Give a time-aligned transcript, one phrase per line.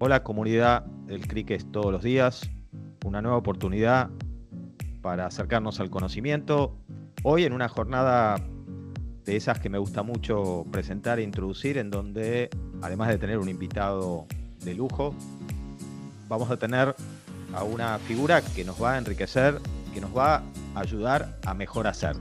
[0.00, 2.50] Hola comunidad del cricket todos los días,
[3.04, 4.10] una nueva oportunidad
[5.00, 6.76] para acercarnos al conocimiento.
[7.22, 8.40] Hoy en una jornada
[9.24, 12.50] de esas que me gusta mucho presentar e introducir, en donde
[12.82, 14.26] además de tener un invitado
[14.64, 15.14] de lujo,
[16.28, 16.96] vamos a tener
[17.54, 19.60] a una figura que nos va a enriquecer,
[19.94, 20.42] que nos va
[20.74, 22.16] a ayudar a mejor hacer.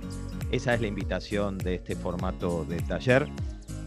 [0.52, 3.28] Esa es la invitación de este formato de taller.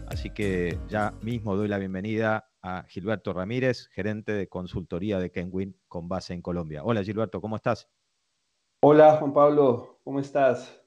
[0.09, 5.77] Así que ya mismo doy la bienvenida a Gilberto Ramírez, gerente de consultoría de Kenwin
[5.87, 6.83] con base en Colombia.
[6.83, 7.89] Hola Gilberto, ¿cómo estás?
[8.81, 10.83] Hola Juan Pablo, ¿cómo estás?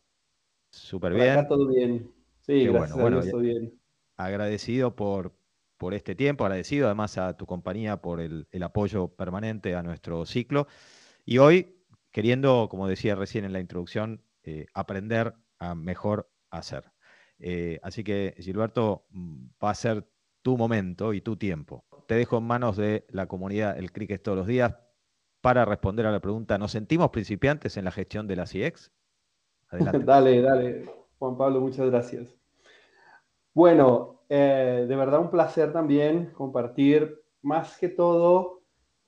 [0.71, 1.30] Súper bien.
[1.30, 2.13] Acá todo bien.
[2.41, 3.80] Sí, gracias bueno, a Dios, todo bien.
[4.17, 5.33] Agradecido por,
[5.77, 10.66] por este tiempo, agradecido además a tu compañía por el, apoyo permanente a nuestro ciclo.
[11.25, 16.93] Y hoy, queriendo, como decía recién en la introducción, eh, aprender a mejor hacer.
[17.39, 20.07] Eh, así que, Gilberto, mm, va a ser
[20.43, 21.85] tu momento y tu tiempo.
[22.07, 24.75] Te dejo en manos de la comunidad El Cricket todos los días
[25.41, 28.91] para responder a la pregunta, ¿nos sentimos principiantes en la gestión de la CIEX?
[29.68, 29.99] Adelante.
[30.05, 30.85] dale, dale,
[31.18, 32.29] Juan Pablo, muchas gracias.
[33.55, 38.61] Bueno, eh, de verdad un placer también compartir más que todo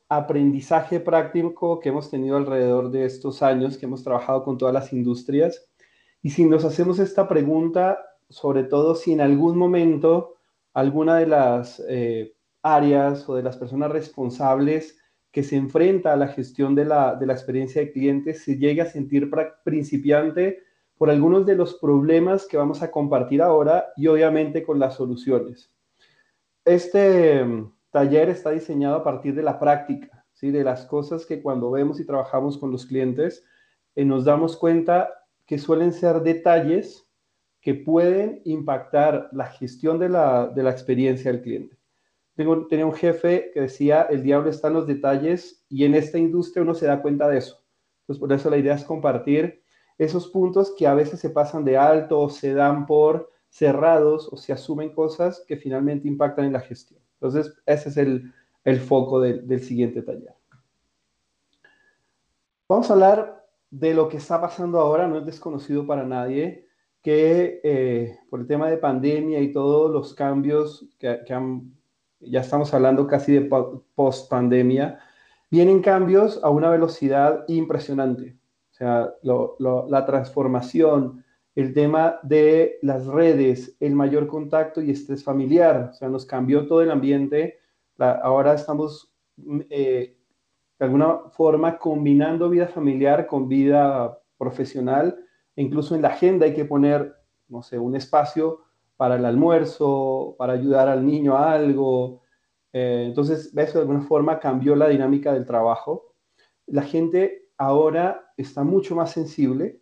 [0.09, 4.93] aprendizaje práctico que hemos tenido alrededor de estos años que hemos trabajado con todas las
[4.93, 5.69] industrias.
[6.23, 10.37] Y si nos hacemos esta pregunta, sobre todo si en algún momento
[10.75, 14.99] alguna de las eh, áreas o de las personas responsables
[15.31, 19.31] que se enfrenta a la gestión de la, experiencia de clientes se llegue a sentir
[19.65, 20.63] principiante
[20.97, 25.73] por algunos de los problemas que vamos a compartir ahora y obviamente con las soluciones.
[26.65, 30.51] Este mm, taller está diseñado a partir de la práctica, ¿sí?
[30.51, 33.45] de las cosas que cuando vemos y trabajamos con los clientes
[33.97, 35.13] eh, nos damos cuenta
[35.47, 37.09] que suelen ser detalles
[37.63, 41.79] que pueden impactar la gestión de la, de la experiencia del cliente.
[42.35, 46.19] Tengo, tenía un jefe que decía, el diablo está en los detalles y en esta
[46.19, 47.65] industria uno se da cuenta de eso.
[48.01, 49.63] Entonces, por eso la idea es compartir
[49.97, 54.37] esos puntos que a veces se pasan de alto o se dan por cerrados o
[54.37, 57.01] se asumen cosas que finalmente impactan en la gestión.
[57.21, 58.33] Entonces, ese es el,
[58.65, 60.35] el foco del siguiente taller.
[62.69, 66.72] Vamos a hablar de lo que está pasando ahora, no es desconocido para nadie
[67.03, 71.75] que eh, por el tema de pandemia y todos los cambios que, han,
[72.21, 73.51] ya estamos hablando casi de
[73.95, 75.01] post pandemia,
[75.51, 78.39] vienen cambios a una velocidad impresionante.
[78.71, 81.25] O sea, la transformación,
[81.55, 86.67] el tema de las redes, el mayor contacto y estrés familiar, o sea, nos cambió
[86.67, 87.59] todo el ambiente.
[87.99, 89.13] ahora estamos
[89.71, 90.17] eh,
[90.79, 95.19] de alguna forma combinando vida familiar con vida profesional
[95.57, 97.15] incluso en la agenda hay que poner,
[97.49, 98.61] no sé, un espacio
[98.97, 102.23] para el almuerzo, para ayudar al niño a algo.
[102.73, 106.15] Eh, entonces, eso de alguna forma cambió la dinámica del trabajo.
[106.67, 109.81] La gente ahora está mucho más sensible,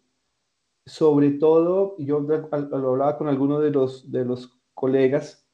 [0.86, 5.46] sobre todo, yo lo hablaba con algunos de los, de los colegas,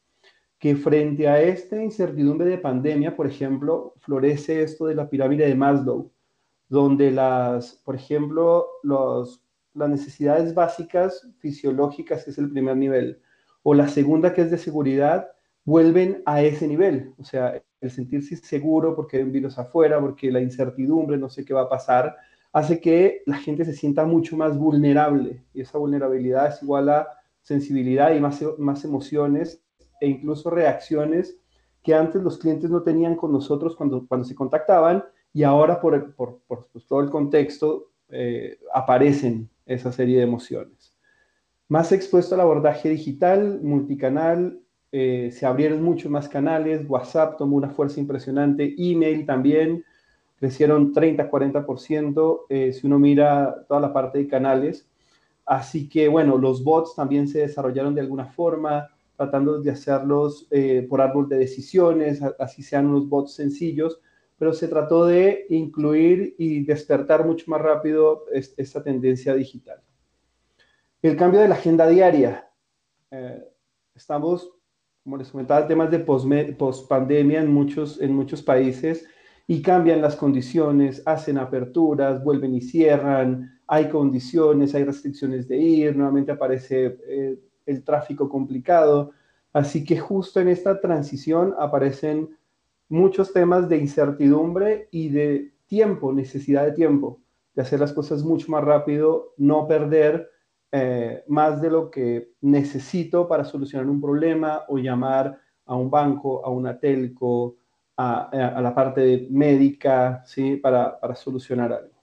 [0.59, 5.55] que frente a esta incertidumbre de pandemia, por ejemplo, florece esto de la pirámide de
[5.55, 6.11] Maslow,
[6.69, 9.46] donde las, por ejemplo, los
[9.77, 13.21] las necesidades básicas fisiológicas, que es el primer nivel,
[13.63, 15.29] o la segunda, que es de seguridad,
[15.65, 17.13] vuelven a ese nivel.
[17.19, 21.45] O sea, el sentirse seguro porque hay un virus afuera, porque la incertidumbre, no sé
[21.45, 22.17] qué va a pasar,
[22.53, 25.45] hace que la gente se sienta mucho más vulnerable.
[25.53, 27.09] Y esa vulnerabilidad es igual a
[27.43, 29.63] sensibilidad y más, más emociones
[30.01, 31.39] e incluso reacciones
[31.83, 36.15] que antes los clientes no tenían con nosotros cuando, cuando se contactaban y ahora por,
[36.15, 40.95] por, por pues, todo el contexto eh, aparecen esa serie de emociones.
[41.69, 44.61] Más expuesto al abordaje digital, multicanal,
[44.93, 49.85] eh, se abrieron muchos más canales, WhatsApp tomó una fuerza impresionante, email también,
[50.39, 54.89] crecieron 30-40% eh, si uno mira toda la parte de canales.
[55.45, 60.47] Así que bueno, los bots también se desarrollaron de alguna forma, tratando de hacerlos
[60.91, 64.01] por árbol de decisiones, así sean unos bots sencillos,
[64.39, 69.81] pero se trató de incluir y despertar mucho más rápido esta tendencia digital.
[71.03, 72.51] El cambio de la agenda diaria.
[73.11, 73.43] Eh,
[73.95, 74.51] estamos,
[75.05, 79.07] como les comentaba, temas de post-pandemia en muchos, en muchos países
[79.47, 85.97] y cambian las condiciones, hacen aperturas, vuelven y cierran, hay condiciones, hay restricciones de ir,
[85.97, 89.13] nuevamente aparece eh, el tráfico complicado.
[89.53, 92.36] Así que justo en esta transición aparecen
[92.89, 97.21] muchos temas de incertidumbre y de tiempo, necesidad de tiempo,
[97.55, 100.31] de hacer las cosas mucho más rápido, no perder
[100.73, 106.45] eh, más de lo que necesito para solucionar un problema o llamar a un banco,
[106.45, 107.57] a una telco,
[107.97, 110.57] a, la parte médica, ¿sí?
[110.57, 111.97] Para, para, solucionar algo.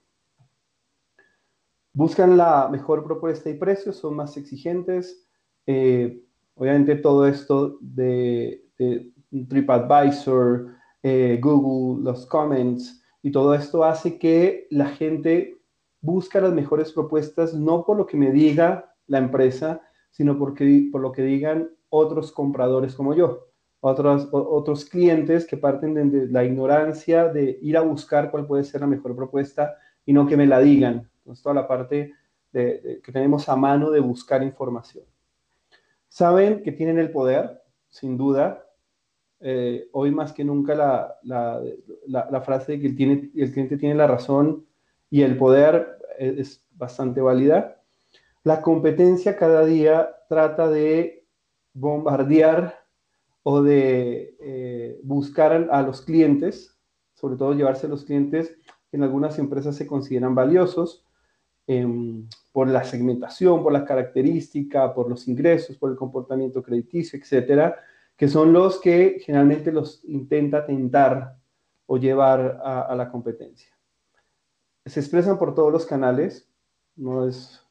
[1.93, 5.27] Buscan la mejor propuesta y precios, son más exigentes.
[5.67, 6.23] Eh,
[6.55, 8.65] obviamente todo esto de,
[9.47, 10.67] TripAdvisor,
[11.01, 15.57] eh, Google, los comments, y todo esto hace que la gente
[16.01, 19.81] busca las mejores propuestas no por lo que me diga la empresa,
[20.11, 23.47] sino porque, por lo que digan otros compradores como yo,
[23.79, 28.81] otros, otros clientes que parten de, la ignorancia de ir a buscar cuál puede ser
[28.81, 29.75] la mejor propuesta
[30.05, 31.09] y no que me la digan.
[31.19, 32.13] Entonces, toda la parte
[32.51, 35.03] que tenemos a mano de buscar información.
[36.07, 38.67] Saben que tienen el poder, sin duda.
[39.45, 41.61] Eh, hoy más que nunca la, la,
[42.07, 44.65] la, frase de que el, tiene, el cliente tiene la razón
[45.09, 47.81] y el poder es bastante válida.
[48.43, 51.25] La competencia cada día trata de
[51.73, 52.83] bombardear
[53.43, 56.79] o de eh, buscar a, los clientes,
[57.13, 58.55] sobre todo llevarse a los clientes
[58.89, 61.05] que en algunas empresas se consideran valiosos
[61.67, 67.75] em, por la segmentación, por la característica, por los ingresos, por el comportamiento crediticio, etcétera,
[68.15, 71.37] que son los que generalmente los intenta tentar
[71.85, 73.69] o llevar a la competencia.
[74.85, 76.49] Se expresan por todos los canales,
[76.95, 77.63] no es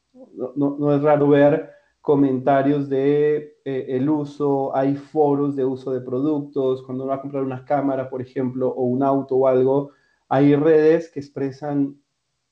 [0.55, 6.83] no, es raro ver comentarios de eh, el uso, hay foros de uso de productos,
[6.83, 9.91] cuando uno va a comprar una cámara, por ejemplo, o un auto o algo,
[10.27, 11.97] hay redes que expresan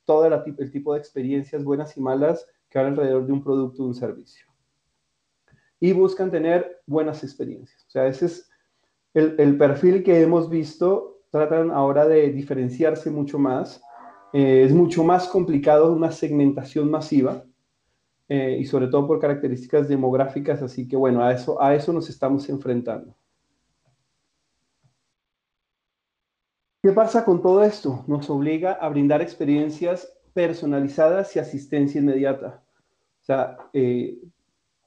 [0.06, 3.88] todo el tipo de experiencias buenas y malas que hay alrededor de un producto o
[3.88, 4.46] un servicio.
[5.82, 7.86] Y buscan tener buenas experiencias.
[7.88, 8.50] O sea, ese es
[9.14, 11.24] el, el perfil que hemos visto.
[11.30, 13.82] Tratan ahora de diferenciarse mucho más.
[14.34, 17.44] Eh, es mucho más complicado una segmentación masiva
[18.30, 22.10] eh, y sobre todo por características demográficas, así que bueno, a eso, a eso nos
[22.10, 23.14] estamos enfrentando.
[26.82, 28.06] ¿Qué pasa con todo esto?
[28.08, 32.64] Nos obliga a brindar experiencias personalizadas y asistencia inmediata.
[33.22, 34.18] O sea, eh,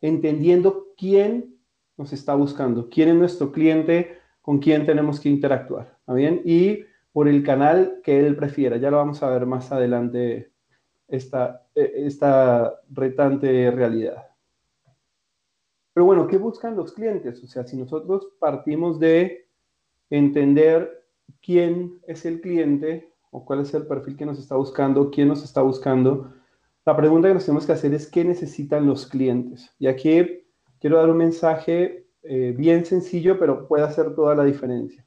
[0.06, 1.56] entendiendo quién
[1.96, 5.96] nos está buscando, quién es nuestro cliente, con quién tenemos que interactuar.
[6.08, 6.42] bien?
[6.44, 6.80] Y
[7.10, 8.76] por el canal que él prefiera.
[8.76, 10.52] Ya lo vamos a ver más adelante
[11.08, 14.26] esta, esta retante realidad.
[15.94, 17.42] Pero bueno, ¿qué buscan los clientes?
[17.42, 19.48] O sea, si nosotros partimos de
[20.10, 21.06] entender
[21.40, 25.42] quién es el cliente o cuál es el perfil que nos está buscando, quién nos
[25.42, 26.34] está buscando,
[26.86, 29.75] la pregunta que nos tenemos que hacer es qué necesitan los clientes.
[29.78, 30.44] Y aquí
[30.81, 35.06] quiero dar un mensaje eh, bien sencillo, pero puede hacer toda la diferencia.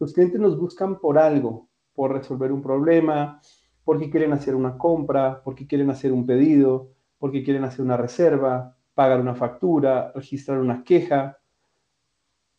[0.00, 3.40] Los clientes nos buscan por algo, por resolver un problema,
[3.84, 8.76] porque quieren hacer una compra, porque quieren hacer un pedido, porque quieren hacer una reserva,
[8.94, 11.38] pagar una factura, registrar una queja.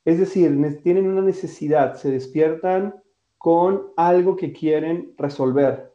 [0.05, 2.95] Es decir, tienen una necesidad, se despiertan
[3.37, 5.93] con algo que quieren resolver.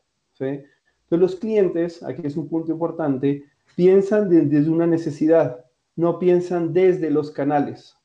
[1.11, 3.45] Entonces los clientes, aquí es un punto importante,
[3.75, 5.65] piensan desde una necesidad,
[5.97, 7.97] no piensan desde los canales.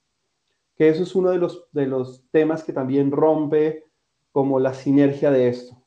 [0.76, 3.84] Que eso es uno de los, de los temas que también rompe
[4.32, 5.84] como la sinergia de esto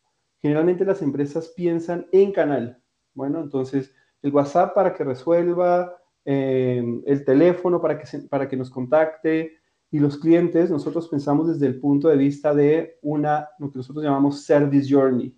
[0.47, 2.81] generalmente las empresas piensan en canal.
[3.15, 3.93] Bueno, entonces
[4.23, 9.59] el WhatsApp para que resuelva, em, el teléfono para que, para que nos contacte
[9.91, 14.05] y los clientes, nosotros pensamos desde el punto de vista de una, lo que nosotros
[14.05, 15.37] llamamos service journey.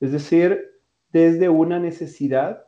[0.00, 0.60] Es decir,
[1.12, 2.66] desde una necesidad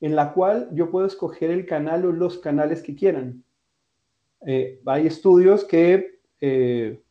[0.00, 3.44] en la cual yo puedo escoger el canal o los canales que quieran.
[4.46, 7.02] Eh, hay estudios que eh,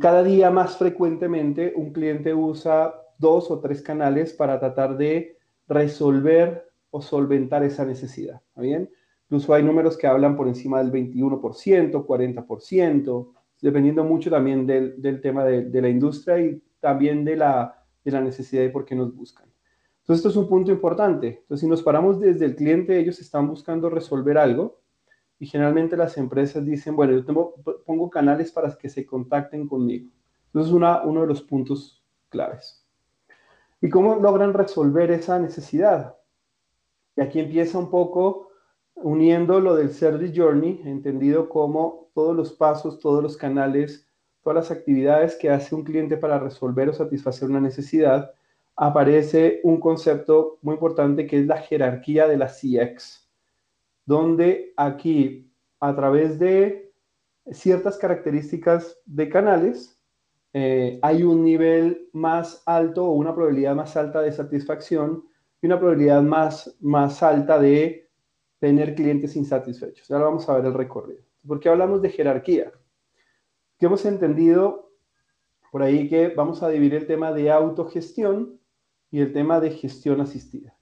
[0.00, 6.68] cada día más frecuentemente un cliente usa dos o tres canales para tratar de resolver
[6.90, 8.42] o solventar esa necesidad.
[8.56, 8.90] bien?
[9.24, 13.32] Incluso hay números que hablan por encima del 21%, 40%,
[13.62, 18.64] dependiendo mucho también del, tema de, la industria y también de la, de la necesidad
[18.64, 19.46] y por qué nos buscan.
[20.00, 21.28] Entonces, esto es un punto importante.
[21.42, 24.80] Entonces, si nos paramos desde el cliente, ellos están buscando resolver algo
[25.38, 27.54] y generalmente las empresas dicen, bueno, yo tengo,
[27.84, 30.08] pongo canales para que se contacten conmigo.
[30.46, 32.86] Entonces es uno de los puntos claves.
[33.80, 36.16] ¿Y cómo logran resolver esa necesidad?
[37.16, 38.50] Y aquí empieza un poco
[38.94, 44.06] uniendo lo del Service Journey, entendido como todos los pasos, todos los canales,
[44.42, 48.32] todas las actividades que hace un cliente para resolver o satisfacer una necesidad,
[48.76, 53.22] aparece un concepto muy importante que es la jerarquía de la CX
[54.04, 56.92] donde aquí a través de
[57.50, 59.98] ciertas características de canales
[60.52, 65.24] eh, hay un nivel más alto o una probabilidad más alta de satisfacción
[65.60, 68.10] y una probabilidad más, más alta de
[68.58, 70.10] tener clientes insatisfechos.
[70.10, 71.22] Ahora vamos a ver el recorrido.
[71.46, 72.72] ¿Por qué hablamos de jerarquía?
[73.82, 74.92] Que hemos entendido
[75.72, 78.60] por ahí que vamos a dividir el tema de autogestión
[79.10, 80.72] y el tema de gestión asistida.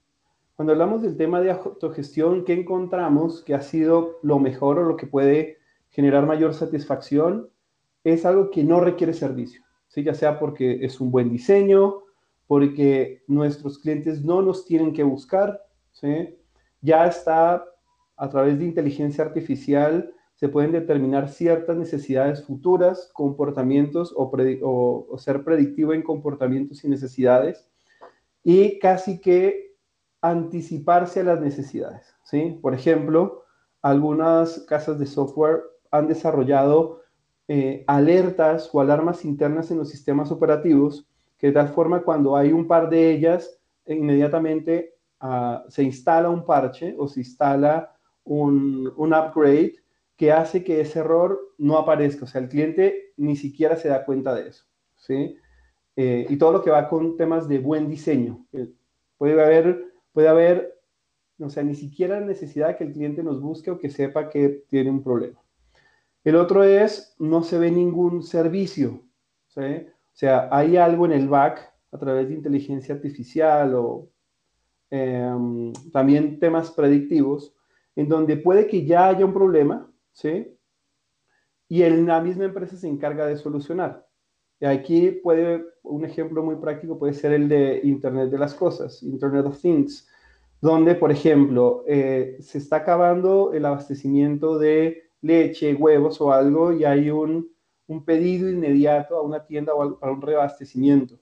[0.55, 4.97] Cuando hablamos del tema de autogestión, ¿qué encontramos que ha sido lo mejor o lo
[4.97, 5.57] que puede
[5.89, 7.49] generar mayor satisfacción?
[8.03, 10.03] Es algo que no requiere servicio, ¿sí?
[10.03, 12.03] ya sea porque es un buen diseño,
[12.45, 15.59] porque nuestros clientes no nos tienen que buscar,
[15.91, 16.37] ¿sí?
[16.81, 17.65] ya está
[18.15, 25.93] a través de inteligencia artificial se pueden determinar ciertas necesidades futuras, comportamientos o, ser predictivo
[25.93, 27.69] en comportamientos y necesidades
[28.43, 29.75] y casi que
[30.19, 32.15] anticiparse a las necesidades.
[32.23, 32.57] ¿sí?
[32.59, 33.43] Por ejemplo,
[33.83, 37.01] algunas casas de software han desarrollado
[37.47, 41.07] eh, alertas o alarmas internas en los sistemas operativos
[41.37, 46.43] que de tal forma cuando hay un par de ellas, inmediatamente ah, se instala un
[46.43, 49.80] parche o se instala un, un upgrade
[50.21, 52.25] que hace que ese error no aparezca.
[52.25, 54.65] O sea, el cliente ni siquiera se da cuenta de eso.
[54.95, 55.35] ¿sí?
[55.95, 58.45] Eh, y todo lo que va con temas de buen diseño.
[58.53, 58.71] Eh,
[59.17, 60.79] puede haber, puede haber,
[61.39, 64.91] o sea, ni siquiera necesidad que el cliente nos busque o que sepa que tiene
[64.91, 65.41] un problema.
[66.23, 69.01] El otro es, no se ve ningún servicio.
[69.47, 69.61] ¿sí?
[69.61, 74.07] O sea, hay algo en el back a través de inteligencia artificial o
[74.91, 77.55] em, también temas predictivos,
[77.95, 80.57] en donde puede que ya haya un problema, ¿sí?
[81.67, 84.07] Y en la misma empresa se encarga de solucionar.
[84.61, 89.45] Aquí puede, un ejemplo muy práctico puede ser el de Internet de las Cosas, Internet
[89.45, 90.07] of Things,
[90.61, 96.83] donde, por ejemplo, eh, se está acabando el abastecimiento de leche, huevos o algo y
[96.83, 97.51] hay un,
[97.87, 101.19] un pedido inmediato a una tienda o para un reabastecimiento.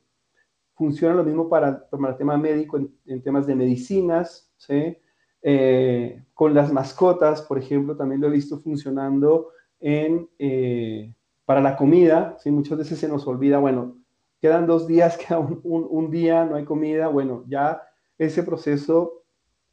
[0.74, 4.98] Funciona lo mismo para, para el tema médico en, en temas de medicinas, ¿sí?
[5.42, 11.14] Eh, con las mascotas, por ejemplo, también lo he visto funcionando en, eh,
[11.46, 12.36] para la comida.
[12.40, 12.52] ¿sí?
[12.52, 13.98] Muchas veces se nos olvida, bueno,
[14.42, 17.08] quedan dos días, queda un, día, no hay comida.
[17.08, 17.82] Bueno, ya
[18.18, 19.24] ese proceso,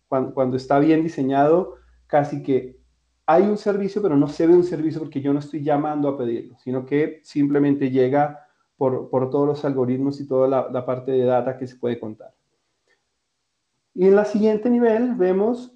[0.08, 2.78] cuando, cuando, está bien diseñado, casi que
[3.26, 6.16] hay un servicio, pero no se ve un servicio porque yo no estoy llamando a
[6.16, 8.46] pedirlo, sino que simplemente llega
[8.76, 12.32] por, por todos los algoritmos y toda la parte de data que se puede contar.
[13.98, 15.74] Y en la siguiente nivel vemos,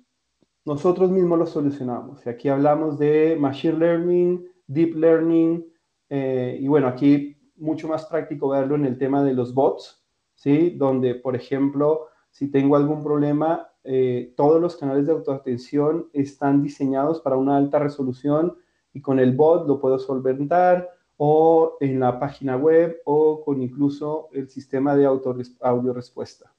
[0.66, 2.20] nosotros mismos lo solucionamos.
[2.26, 5.64] Y aquí hablamos de Machine Learning, Deep Learning,
[6.10, 10.68] eh, y bueno, aquí mucho más práctico verlo en el tema de los bots, ¿sí?
[10.76, 17.22] Donde, por ejemplo, si tengo algún problema, eh, todos los canales de autoatención están diseñados
[17.22, 18.54] para una alta resolución
[18.92, 24.28] y con el bot lo puedo solventar o en la página web o con incluso
[24.34, 26.52] el sistema de audio respuesta.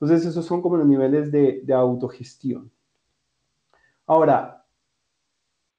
[0.00, 2.70] Entonces, esos son como los niveles de, autogestión.
[4.06, 4.64] Ahora,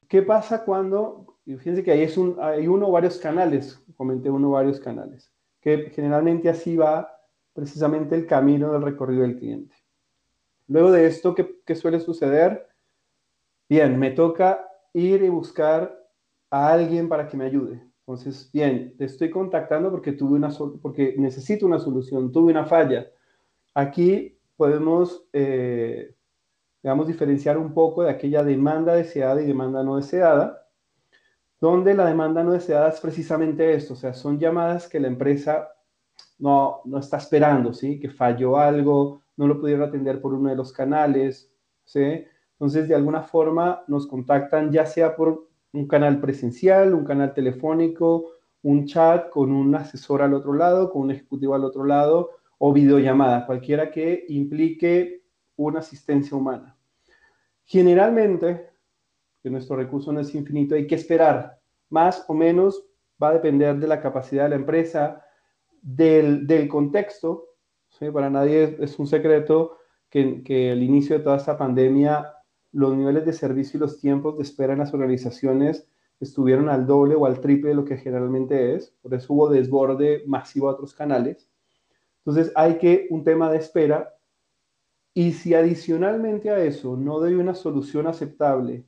[0.08, 4.52] ¿qué pasa cuando, fíjense que ahí un, hay uno o varios canales, comenté uno o
[4.52, 7.10] varios canales, que generalmente así va
[7.54, 9.76] precisamente el camino del recorrido del cliente.
[10.68, 12.68] Luego de esto, ¿qué, qué suele suceder?
[13.70, 15.98] Bien, me toca ir y buscar
[16.50, 17.90] a alguien para que me ayude.
[18.10, 20.50] Entonces, bien, te estoy contactando porque tuve una
[20.82, 23.08] porque necesito una solución, tuve una falla.
[23.80, 26.14] Aquí podemos, eh,
[26.84, 30.68] digamos, diferenciar un poco de aquella demanda deseada y demanda no deseada,
[31.62, 35.70] donde la demanda no deseada es precisamente esto, o sea, son llamadas que la empresa
[36.40, 38.02] no, no está esperando, ¿sí?
[38.02, 41.50] Que falló algo, no lo pudieron atender por uno de los canales,
[41.86, 42.26] ¿sí?
[42.52, 48.26] Entonces, de alguna forma nos contactan ya sea por un canal presencial, un canal telefónico,
[48.62, 52.72] un chat con un asesor al otro lado, con un ejecutivo al otro lado, o
[52.72, 55.24] videollamada, cualquiera que implique
[55.56, 56.78] una asistencia humana.
[57.64, 58.70] Generalmente,
[59.42, 61.60] que nuestro recurso no es infinito, hay que esperar.
[61.90, 62.86] Más o menos
[63.22, 65.26] va a depender de la capacidad de la empresa,
[65.82, 67.46] del, del contexto.
[68.14, 69.78] Para nadie es, un secreto
[70.10, 72.34] que, que al inicio de toda esta pandemia
[72.72, 75.88] los niveles de servicio y los tiempos de espera en las organizaciones
[76.20, 78.94] estuvieron al doble o al triple de lo que generalmente es.
[79.02, 81.49] Por eso hubo desborde masivo a otros canales.
[82.20, 84.14] Entonces hay que un tema de espera
[85.14, 88.86] y si adicionalmente a eso no doy una solución aceptable,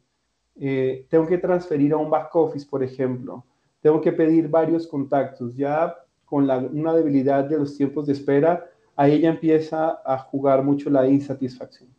[0.55, 3.45] eh, tengo que transferir a un back office, por ejemplo,
[3.81, 5.95] tengo que pedir varios contactos, ya
[6.25, 11.07] con una debilidad de los tiempos de espera, ahí ya empieza a jugar mucho la
[11.07, 11.89] insatisfacción.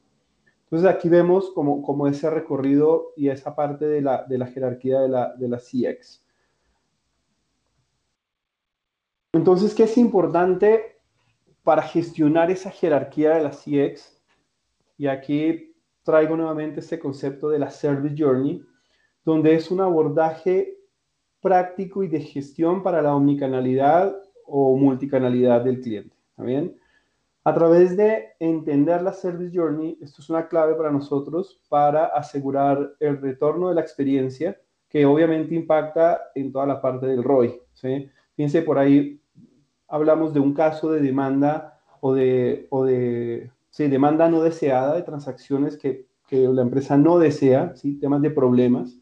[0.64, 5.00] Entonces aquí vemos como, como ese recorrido y esa parte de la, de la jerarquía
[5.00, 6.24] de la, de la CX.
[9.34, 10.91] Entonces, ¿qué es importante
[11.62, 14.20] para gestionar esa jerarquía de la CX,
[14.98, 18.62] y aquí traigo nuevamente este concepto de la Service Journey,
[19.24, 20.76] donde es un abordaje
[21.40, 24.14] práctico y de gestión para la omnicanalidad
[24.46, 26.16] o multicanalidad del cliente.
[26.30, 26.76] ¿Está bien?
[27.44, 32.94] A través de entender la Service Journey, esto es una clave para nosotros para asegurar
[33.00, 37.60] el retorno de la experiencia, que obviamente impacta en toda la parte del ROI.
[37.72, 38.08] ¿sí?
[38.36, 39.21] Fíjense, por ahí
[39.92, 45.02] hablamos de un caso de demanda o de, o de sí, demanda no deseada de
[45.02, 48.00] transacciones que, que la empresa no desea, ¿sí?
[48.00, 48.98] temas de problemas,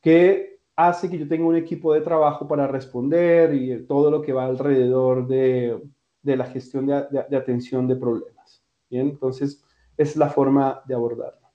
[0.00, 4.32] que hace que yo tenga un equipo de trabajo para responder y todo lo que
[4.32, 5.80] va alrededor de
[6.26, 8.60] de la gestión de, atención de problemas.
[8.90, 9.64] Bien, entonces
[9.96, 11.48] es la forma de abordarlo.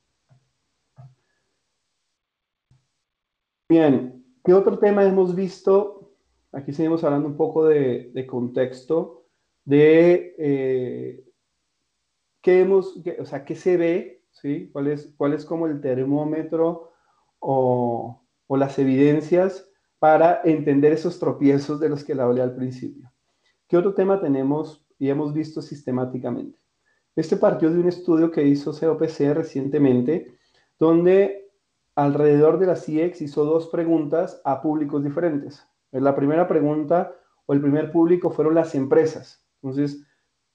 [3.67, 6.10] Bien, ¿qué otro tema hemos visto?
[6.53, 9.23] Aquí seguimos hablando un poco de, contexto,
[9.63, 11.23] de eh,
[12.41, 14.69] qué hemos, o sea, qué se ve, ¿sí?
[14.71, 14.87] ¿Cuál
[15.33, 16.91] es, como el termómetro
[17.39, 18.17] o,
[18.49, 23.09] las evidencias para entender esos tropiezos de los que hablé al principio?
[23.67, 26.59] ¿Qué otro tema tenemos y hemos visto sistemáticamente?
[27.15, 30.37] Este partió de un estudio que hizo COPC recientemente,
[30.77, 31.49] donde
[31.95, 35.65] alrededor de la CIEX hizo dos preguntas a públicos diferentes.
[35.91, 37.13] La primera pregunta
[37.45, 39.45] o el primer público fueron las empresas.
[39.61, 40.05] Entonces,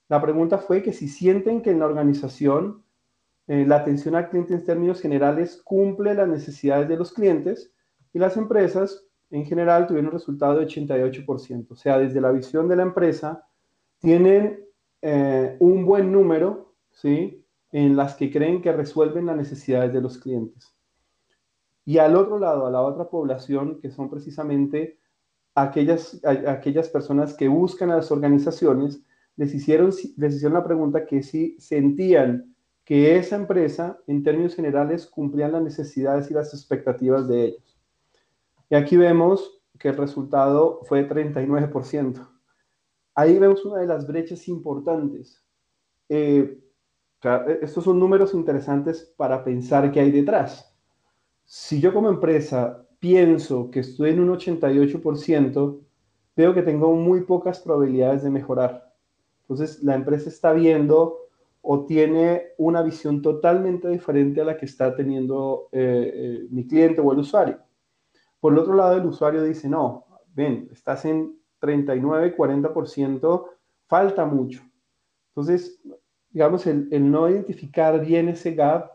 [0.08, 2.84] la pregunta fue que si sienten que en la organización
[3.48, 7.72] eh, la atención al cliente en términos generales cumple las necesidades de los clientes
[8.12, 11.66] y las empresas en general tuvieron un resultado de 88%.
[11.70, 13.46] O sea, desde la visión de la empresa,
[13.98, 14.64] tienen
[15.02, 17.44] eh, un buen número, ¿sí?
[17.72, 20.74] En las que creen que resuelven las necesidades de los clientes.
[21.84, 24.98] Y al otro lado, a la otra población, que son precisamente
[25.56, 29.02] aquellas, aquellas personas que buscan a las organizaciones,
[29.36, 35.06] les hicieron, les hicieron la pregunta que si sentían que esa empresa, en términos generales,
[35.06, 37.80] cumplían las necesidades y las expectativas de ellos.
[38.70, 42.28] Y aquí vemos que el resultado fue 39%.
[43.14, 45.42] Ahí vemos una de las brechas importantes.
[46.08, 46.60] Eh,
[47.62, 50.76] estos son números interesantes para pensar qué hay detrás.
[51.44, 55.80] Si yo como empresa pienso que estoy en un 88%,
[56.34, 58.92] veo que tengo muy pocas probabilidades de mejorar.
[59.42, 61.16] Entonces, la empresa está viendo
[61.62, 67.00] o tiene una visión totalmente diferente a la que está teniendo eh, eh, mi cliente
[67.00, 67.60] o el usuario.
[68.40, 73.46] Por el otro lado, el usuario dice, no, ven, estás en 39, 40%,
[73.86, 74.62] falta mucho.
[75.28, 75.80] Entonces,
[76.30, 78.90] digamos, el, no identificar bien ese gap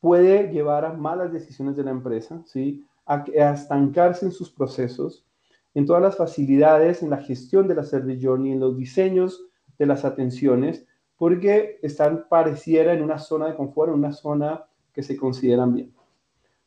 [0.00, 2.86] puede llevar a malas decisiones de la empresa, ¿sí?
[3.10, 5.26] A, estancarse en sus procesos,
[5.74, 9.86] en todas las facilidades, en la gestión de la Service Journey, en los diseños de
[9.86, 15.16] las atenciones, porque están pareciera en una zona de confort, en una zona que se
[15.16, 15.92] consideran bien.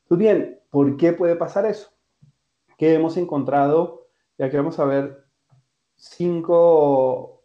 [0.07, 1.91] Pues bien, ¿por qué puede pasar eso?
[2.77, 5.23] Que hemos encontrado, y aquí vamos a ver
[5.95, 7.41] cinco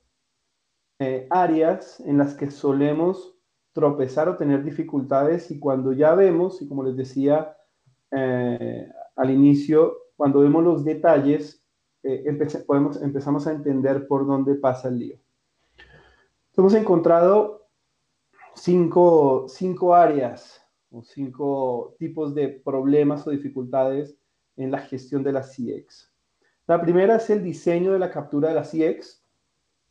[0.99, 3.37] eh, áreas en las que solemos
[3.73, 7.58] tropezar o tener dificultades y cuando ya vemos, y como les decía
[8.11, 11.65] eh, al inicio, cuando vemos los detalles,
[12.03, 12.25] eh,
[12.67, 15.19] podemos, empezamos a entender por dónde pasa el lío.
[16.57, 17.69] Hemos encontrado
[18.55, 24.17] cinco, cinco áreas o cinco tipos de problemas o dificultades
[24.57, 26.13] en la gestión de la CX.
[26.67, 29.25] La primera es el diseño de la captura de la CX.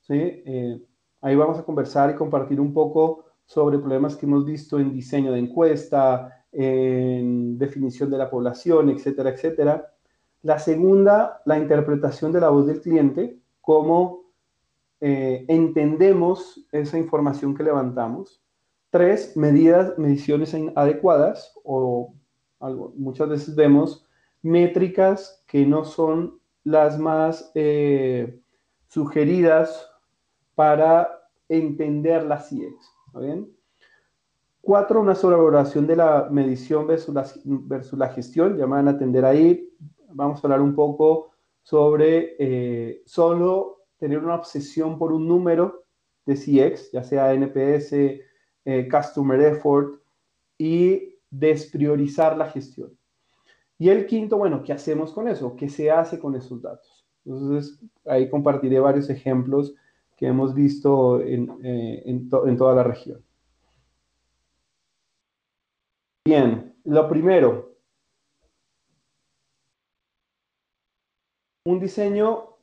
[0.09, 0.85] Eh,
[1.21, 5.31] ahí vamos a conversar y compartir un poco sobre problemas que hemos visto en diseño
[5.31, 9.93] de encuesta, en definición de la población, etcétera, etcétera.
[10.43, 14.27] La segunda, la interpretación de la voz del cliente, cómo
[15.01, 18.41] eh, entendemos esa información que levantamos.
[18.89, 22.13] Tres, medidas, mediciones adecuadas o
[22.59, 24.07] algo, muchas veces vemos
[24.41, 28.39] métricas que no son las más eh,
[28.87, 29.89] sugeridas
[30.55, 32.75] para entender la CIEX.
[33.15, 33.56] bien?
[34.67, 38.57] Cuatro, una sobrevaloración de la medición versus la, versus la gestión.
[38.57, 39.73] Ya me van a atender ahí.
[40.09, 41.31] Vamos a hablar un poco
[41.63, 45.85] sobre eh, solo tener una obsesión por un número
[46.25, 47.93] de CX, ya sea NPS,
[48.65, 50.01] eh, customer effort
[50.57, 52.91] y despriorizar la gestión.
[53.79, 55.55] Y el quinto, bueno, ¿qué hacemos con eso?
[55.55, 57.07] ¿Qué se hace con esos datos?
[57.23, 59.73] Entonces, ahí compartiré varios ejemplos
[60.17, 63.23] que hemos visto en, eh, en, toda la región.
[66.27, 67.77] Bien, lo primero,
[71.63, 72.57] un diseño,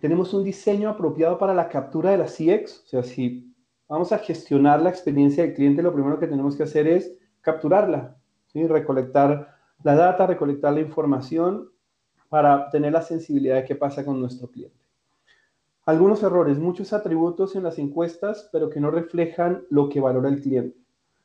[0.00, 3.54] tenemos un diseño apropiado para la captura de la CX, o sea, si
[3.90, 8.16] vamos a gestionar la experiencia del cliente, lo primero que tenemos que hacer es capturarla,
[8.46, 8.66] ¿sí?
[8.66, 11.70] recolectar la data, recolectar la información
[12.30, 14.82] para tener la sensibilidad de qué pasa con nuestro cliente.
[15.84, 20.40] Algunos errores, muchos atributos en las encuestas, pero que no reflejan lo que valora el
[20.40, 20.78] cliente.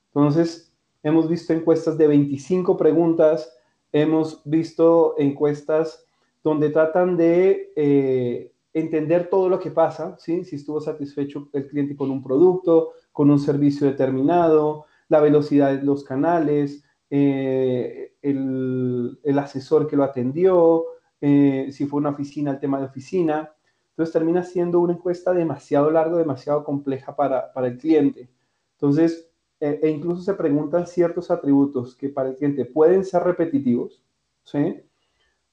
[0.07, 0.68] Entonces,
[1.03, 3.55] hemos visto encuestas de 25 preguntas,
[3.91, 6.05] hemos visto encuestas
[6.43, 10.43] donde tratan de eh, entender todo lo que pasa, ¿sí?
[10.45, 15.83] si estuvo satisfecho el cliente con un producto, con un servicio determinado, la velocidad de
[15.83, 20.85] los canales, eh, el, asesor que lo atendió,
[21.21, 23.51] eh, si fue una oficina, el tema de oficina.
[23.91, 28.29] Entonces termina siendo una encuesta demasiado larga, demasiado compleja para, el cliente.
[28.73, 29.28] Entonces,
[29.59, 34.03] e, e incluso se preguntan ciertos atributos que para el cliente pueden ser repetitivos,
[34.43, 34.81] ¿sí?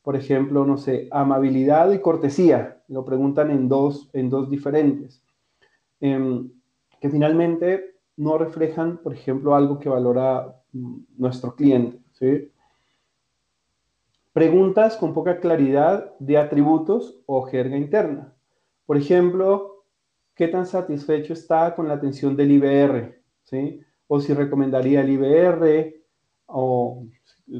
[0.03, 2.81] Por ejemplo, no sé, amabilidad y cortesía.
[2.88, 5.25] Lo preguntan en dos, en dos diferentes.
[6.01, 6.51] Em,
[7.01, 11.99] que finalmente no reflejan, por ejemplo, algo que valora mm, nuestro cliente.
[12.12, 12.53] ¿sí?
[14.33, 18.33] Preguntas con poca claridad de atributos o jerga interna.
[18.87, 19.85] Por ejemplo,
[20.35, 23.23] ¿qué tan satisfecho está con la atención del IBR?
[23.42, 23.81] ¿sí?
[24.09, 25.95] O si recomendaría el IBR
[26.47, 27.07] o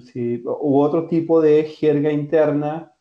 [0.01, 2.93] si, u otro tipo de jerga interna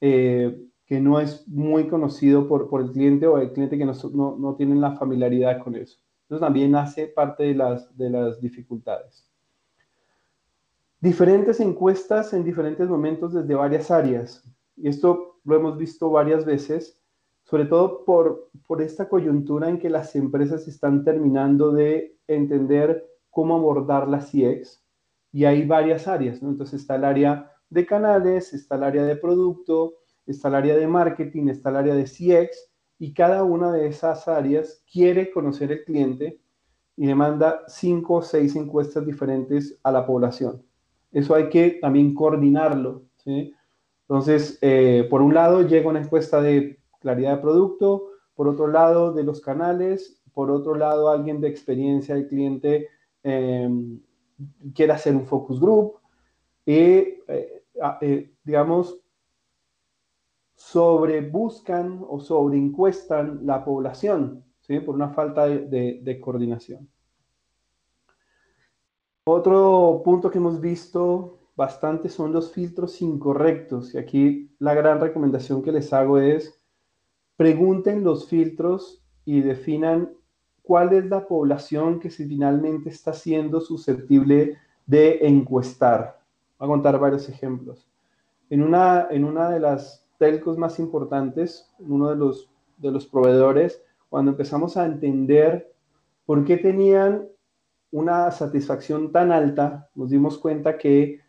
[0.00, 3.92] eh, que no es muy conocido por, por, el cliente o el cliente que no,
[4.12, 5.98] no, no tiene la familiaridad con eso.
[6.22, 9.28] Entonces también hace parte de las, de las dificultades.
[11.00, 14.44] Diferentes encuestas en diferentes momentos desde varias áreas.
[14.76, 17.02] Y esto lo hemos visto varias veces
[17.44, 23.56] sobre todo por, por esta coyuntura en que las empresas están terminando de entender cómo
[23.56, 24.84] abordar la CX
[25.32, 26.50] y hay varias áreas, ¿no?
[26.50, 29.94] Entonces está el área de canales, está el área de producto,
[30.26, 34.28] está el área de marketing, está el área de CX y cada una de esas
[34.28, 36.40] áreas quiere conocer el cliente
[36.96, 40.62] y le manda cinco o seis encuestas diferentes a la población.
[41.10, 43.04] Eso hay que también coordinarlo.
[43.24, 49.12] Entonces, eh, por un lado llega una encuesta de claridad de producto, por otro lado
[49.12, 52.88] de los canales, por otro lado alguien de experiencia del cliente
[53.22, 54.00] em,
[54.74, 55.98] quiere hacer un focus group
[56.64, 57.64] y, eh,
[58.00, 58.98] eh, digamos,
[60.54, 64.80] sobrebuscan o sobreencuestan la población, ¿sí?
[64.80, 66.88] Por una falta de, de coordinación.
[69.24, 73.94] Otro punto que hemos visto bastante son los filtros incorrectos.
[73.94, 76.60] Y aquí la gran recomendación que les hago es
[77.36, 80.12] pregunten los filtros y definan
[80.62, 86.20] cuál es la población que finalmente está siendo susceptible de encuestar.
[86.58, 87.88] Voy a contar varios ejemplos.
[88.48, 93.82] En una, en una de las telcos más importantes, uno de los, de los proveedores,
[94.08, 95.72] cuando empezamos a entender
[96.26, 97.28] por qué tenían
[97.90, 101.20] una satisfacción tan alta, nos dimos cuenta que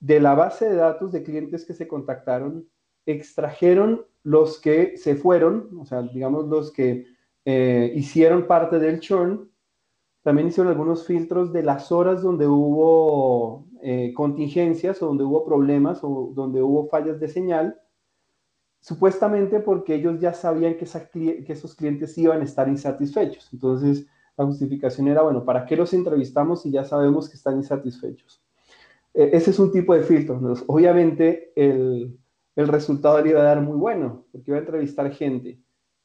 [0.00, 2.66] de la base de datos de clientes que se contactaron,
[3.06, 7.06] extrajeron los que se fueron, o sea, digamos los que
[7.44, 9.50] eh, hicieron parte del churn,
[10.22, 16.00] también hicieron algunos filtros de las horas donde hubo eh, contingencias o donde hubo problemas
[16.02, 17.80] o donde hubo fallas de señal,
[18.80, 20.86] supuestamente porque ellos ya sabían que,
[21.44, 23.52] que esos clientes iban a estar insatisfechos.
[23.52, 28.44] Entonces, la justificación era, bueno, ¿para qué los entrevistamos si ya sabemos que están insatisfechos?
[29.12, 30.40] E, ese es un tipo de filtro.
[30.68, 32.16] Obviamente, el,
[32.54, 35.60] el resultado le iba a dar muy bueno, porque iba a entrevistar gente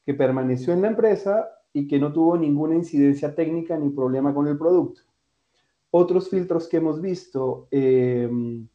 [0.08, 4.48] que permaneció en la empresa y que no tuvo ninguna incidencia técnica ni problema con
[4.48, 5.02] el producto.
[5.90, 8.66] Otros filtros que hemos visto, em,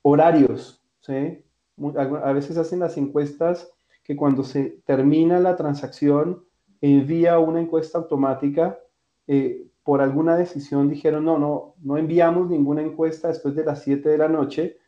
[0.00, 1.44] horarios, ¿sí?
[1.92, 3.70] A veces hacen las encuestas
[4.02, 6.46] que cuando se termina la transacción
[6.80, 8.78] envía una encuesta automática.
[9.26, 14.08] Eh, por alguna decisión dijeron, no, no, no enviamos ninguna encuesta después de las 7
[14.08, 14.78] de la noche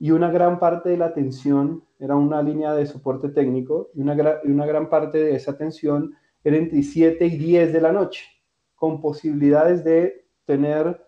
[0.00, 4.16] y una gran parte de la atención era una línea de soporte técnico y una,
[4.44, 8.24] una gran parte de esa atención era entre 7 y 10 de la noche,
[8.74, 11.06] con posibilidades de tener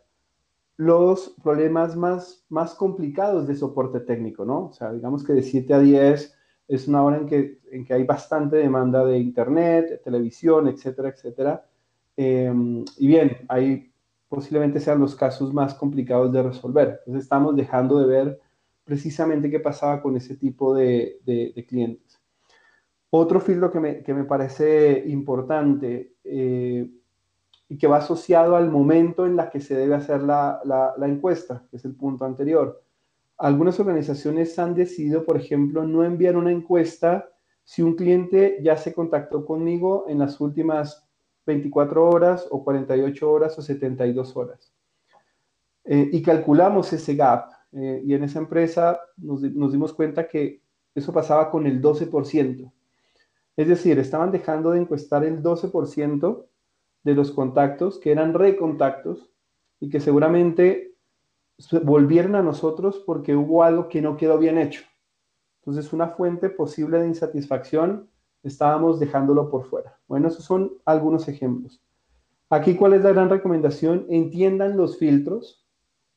[0.76, 4.66] los problemas más, más complicados de soporte técnico, ¿no?
[4.66, 6.34] O sea, digamos que de 7 a 10
[6.68, 11.08] es una hora en que, en que hay bastante demanda de internet, de televisión, etcétera,
[11.08, 11.66] etcétera.
[12.14, 13.90] Em, y bien, ahí
[14.28, 17.00] posiblemente sean los casos más complicados de resolver.
[17.00, 18.40] Entonces estamos dejando de ver
[18.84, 21.20] precisamente qué pasaba con ese tipo de,
[21.68, 22.20] clientes.
[23.10, 23.80] Otro filtro que
[24.14, 26.90] me, parece importante eh,
[27.68, 31.66] y que va asociado al momento en la que se debe hacer la, la, encuesta,
[31.70, 32.82] que es el punto anterior.
[33.38, 37.28] Algunas organizaciones han decidido, por ejemplo, no enviar una encuesta
[37.64, 41.08] si un cliente ya se contactó conmigo en las últimas
[41.46, 44.72] 24 horas o 48 horas o 72 horas.
[45.84, 50.62] Eh, y calculamos ese gap eh, y en esa empresa nos, nos dimos cuenta que
[50.94, 52.72] eso pasaba con el 12%.
[53.56, 56.46] Es decir, estaban dejando de encuestar el 12%
[57.04, 59.30] de los contactos que eran recontactos
[59.80, 60.94] y que seguramente
[61.82, 64.82] volvieron a nosotros porque hubo algo que no quedó bien hecho.
[65.60, 68.08] Entonces, una fuente posible de insatisfacción,
[68.42, 69.98] estábamos dejándolo por fuera.
[70.08, 71.80] Bueno, esos son algunos ejemplos.
[72.50, 74.06] Aquí, ¿cuál es la gran recomendación?
[74.08, 75.61] Entiendan los filtros,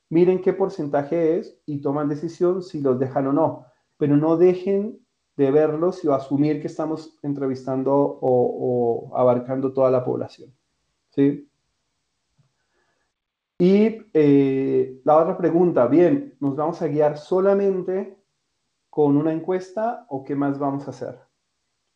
[0.10, 3.66] miren qué porcentaje es y toman decisión si los dejan o no,
[3.98, 10.54] pero no dejen de verlos y asumir que estamos entrevistando o, abarcando toda la población.
[11.10, 11.50] ¿sí?
[13.58, 18.18] Y eh, la otra pregunta, bien, ¿nos vamos a guiar solamente
[18.90, 21.20] con una encuesta o qué más vamos a hacer?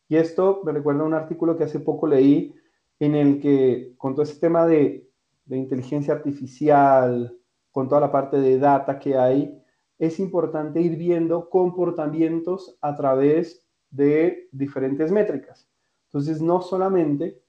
[0.10, 2.56] Y esto me recuerda a un artículo que hace poco leí
[3.00, 5.10] en el que con todo ese tema de,
[5.46, 7.39] de inteligencia artificial,
[7.72, 9.60] con toda la parte de data que hay,
[9.98, 15.70] es importante ir viendo comportamientos a través de diferentes métricas.
[16.06, 17.42] Entonces, no solamente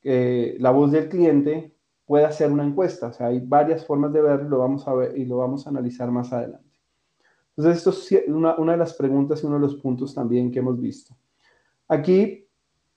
[0.00, 1.74] que la voz del cliente
[2.04, 5.16] puede hacer una encuesta, o sea, hay varias formas de verlo, lo vamos a ver
[5.18, 6.66] y lo vamos a analizar más adelante.
[7.56, 10.78] Entonces, esto es una, de las preguntas y uno de los puntos también que hemos
[10.78, 11.16] visto.
[11.88, 12.46] Aquí,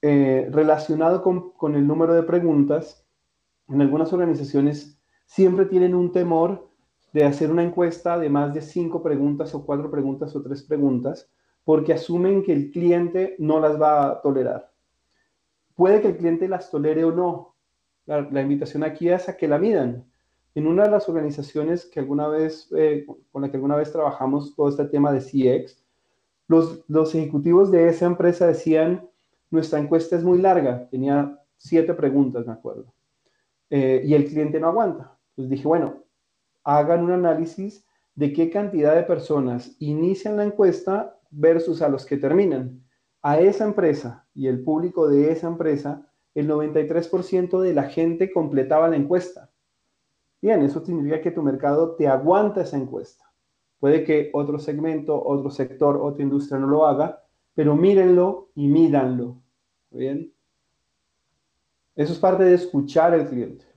[0.01, 3.05] eh, relacionado con, con el número de preguntas,
[3.69, 4.98] en algunas organizaciones
[5.29, 6.67] siempre tienen un temor
[7.13, 11.29] de hacer una encuesta de más de cinco preguntas o cuatro preguntas o tres preguntas,
[11.63, 14.71] porque asumen que el cliente no las va a tolerar.
[15.75, 17.55] Puede que el cliente las tolere o no.
[18.07, 20.03] La, invitación aquí es a que la midan.
[20.55, 24.55] En una de las organizaciones que alguna vez, eh, con la que alguna vez trabajamos
[24.55, 25.79] todo este tema de CX,
[26.47, 29.07] los, los ejecutivos de esa empresa decían,
[29.51, 32.91] nuestra encuesta es muy larga, tenía siete preguntas, me acuerdo,
[33.69, 35.18] eh, y el cliente no aguanta.
[35.39, 36.03] Entonces dije, bueno,
[36.65, 42.17] hagan un análisis de qué cantidad de personas inician la encuesta versus a los que
[42.17, 42.83] terminan.
[43.21, 48.89] A esa empresa y el público de esa empresa, el 93% de la gente completaba
[48.89, 49.49] la encuesta.
[50.41, 53.31] Bien, eso significa que tu mercado te aguanta esa encuesta.
[53.79, 57.23] Puede que otro segmento, otro sector, otra industria no lo haga,
[57.55, 59.37] pero mírenlo y mídanlo.
[59.89, 60.33] Bien.
[61.95, 63.68] Eso es parte de escuchar al cliente.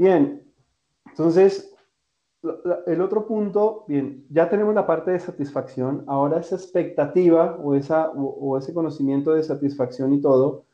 [0.00, 0.42] Bien,
[1.10, 1.74] entonces,
[2.86, 8.08] el otro punto, bien, ya tenemos la parte de satisfacción, ahora esa expectativa o, esa,
[8.12, 10.64] o, ese conocimiento de satisfacción y todo,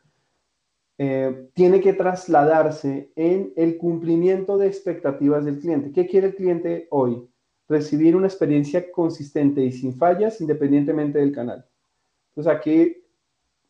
[0.98, 5.90] eh, tiene que trasladarse en el cumplimiento de expectativas del cliente.
[5.90, 7.28] ¿Qué quiere el cliente hoy?
[7.68, 11.66] Recibir una experiencia consistente y sin fallas independientemente del canal.
[12.28, 12.96] Entonces aquí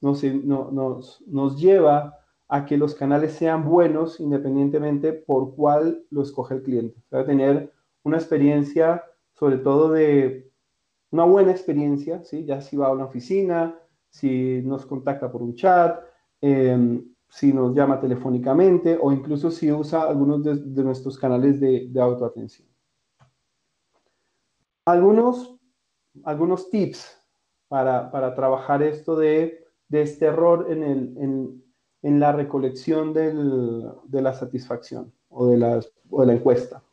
[0.03, 6.55] nos, nos, nos lleva a que los canales sean buenos independientemente por cuál lo escoge
[6.55, 7.03] el cliente.
[7.11, 7.73] O tener
[8.05, 9.05] una experiencia,
[9.35, 10.51] sobre todo de
[11.11, 12.45] una buena experiencia, ¿sí?
[12.45, 13.79] ya si va a una oficina,
[14.09, 16.01] si nos contacta por un chat,
[16.41, 22.69] em, si nos llama telefónicamente o incluso si usa algunos de, nuestros canales de, autoatención.
[24.87, 25.59] Algunos,
[26.25, 27.21] algunos tips
[27.69, 31.65] para, trabajar esto de, este error en, el,
[32.07, 36.85] en la recolección de la satisfacción o de, la encuesta.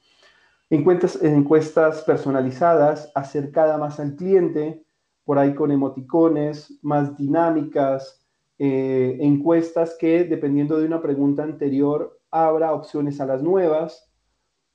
[0.72, 4.84] Encuestas, encuestas personalizadas, acercada más al cliente,
[5.24, 8.26] por ahí con emoticones, más dinámicas,
[8.58, 14.12] eh, encuestas que dependiendo de una pregunta anterior abra opciones a las nuevas,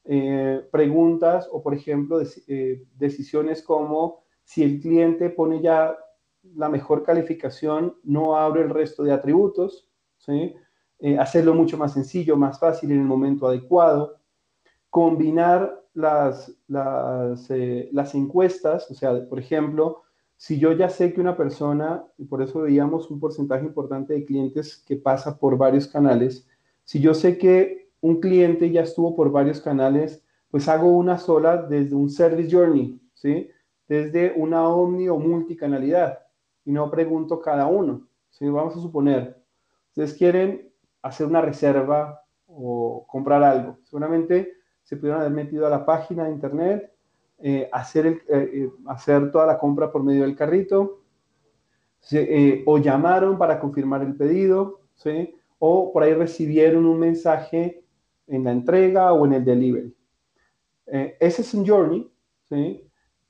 [0.05, 5.97] eh, preguntas o por ejemplo eh, decisiones como si el cliente pone ya
[6.55, 9.88] la mejor calificación, no abre el resto de atributos,
[10.27, 14.17] eh, hacerlo mucho más sencillo, más fácil en el momento adecuado,
[14.91, 20.03] combinar las, las, eh, las encuestas, o sea, por ejemplo,
[20.37, 24.25] si yo ya sé que una persona, y por eso veíamos un porcentaje importante de
[24.25, 26.47] clientes que pasa por varios canales,
[26.85, 31.57] si yo sé que un cliente ya estuvo por varios canales, pues hago una sola
[31.57, 33.51] desde un service journey, ¿sí?
[33.89, 36.19] Desde una omni o multicanalidad
[36.65, 38.07] y no pregunto cada uno.
[38.31, 38.47] ¿sí?
[38.47, 39.38] Vamos a suponer,
[39.89, 40.71] ustedes quieren
[41.03, 46.33] hacer una reserva o comprar algo, seguramente se pudieron haber metido a la página de
[46.33, 46.93] internet,
[47.41, 51.03] eh, hacer, el, eh, eh, hacer toda la compra por medio del carrito,
[52.65, 55.35] o llamaron para confirmar el pedido, ¿sí?
[55.59, 57.85] o por ahí recibieron un mensaje
[58.27, 59.95] en la entrega o en el delivery.
[60.87, 62.11] ese es un journey,
[62.49, 62.89] ¿sí?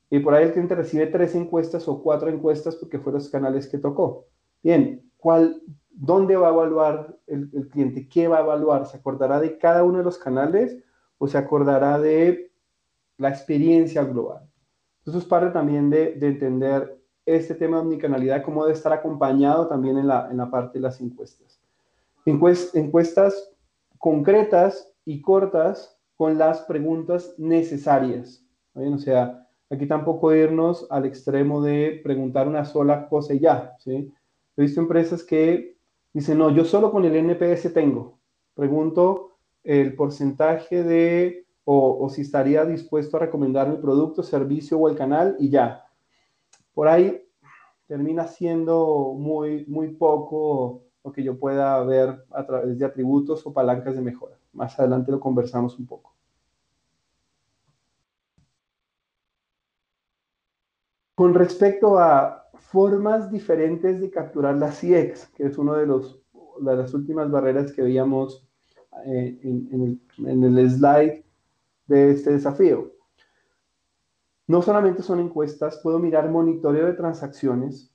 [0.09, 3.67] y por ahí el cliente recibe tres encuestas o cuatro encuestas porque fueron los canales
[3.67, 4.27] que tocó.
[4.63, 5.61] Bien, ¿cuál,
[6.01, 8.07] ¿Dónde va a evaluar el, cliente?
[8.07, 8.85] ¿Qué va a evaluar?
[8.85, 10.77] ¿Se acordará de cada uno de los canales
[11.17, 12.49] o se acordará de
[13.17, 14.49] la experiencia global.
[14.99, 19.67] Entonces es parte también de, de, entender este tema de omnicanalidad, cómo debe estar acompañado
[19.67, 21.61] también en la, en la parte de las encuestas.
[22.25, 23.51] encuestas
[23.97, 28.43] concretas y cortas con las preguntas necesarias.
[28.73, 33.75] O sea, aquí tampoco irnos al extremo de preguntar una sola cosa y ya.
[33.79, 34.11] ¿sí?
[34.55, 35.77] He visto empresas que
[36.13, 38.19] dicen, no, yo solo con el NPS tengo.
[38.53, 44.95] Pregunto el porcentaje de, o, si estaría dispuesto a recomendar mi producto, servicio o el
[44.95, 45.85] canal y ya.
[46.73, 47.21] Por ahí
[47.87, 53.53] termina siendo muy, muy poco lo que yo pueda ver a través de atributos o
[53.53, 54.37] palancas de mejora.
[54.53, 56.13] Más adelante lo conversamos un poco.
[61.15, 62.38] Con respecto a
[62.71, 66.21] formas diferentes de capturar la CX, que es una de, los,
[66.61, 68.47] de las últimas barreras que veíamos
[69.05, 69.99] eh, en,
[70.57, 71.23] el, slide
[71.87, 72.93] de este desafío.
[74.45, 77.91] No solamente son encuestas, puedo mirar monitoreo de transacciones,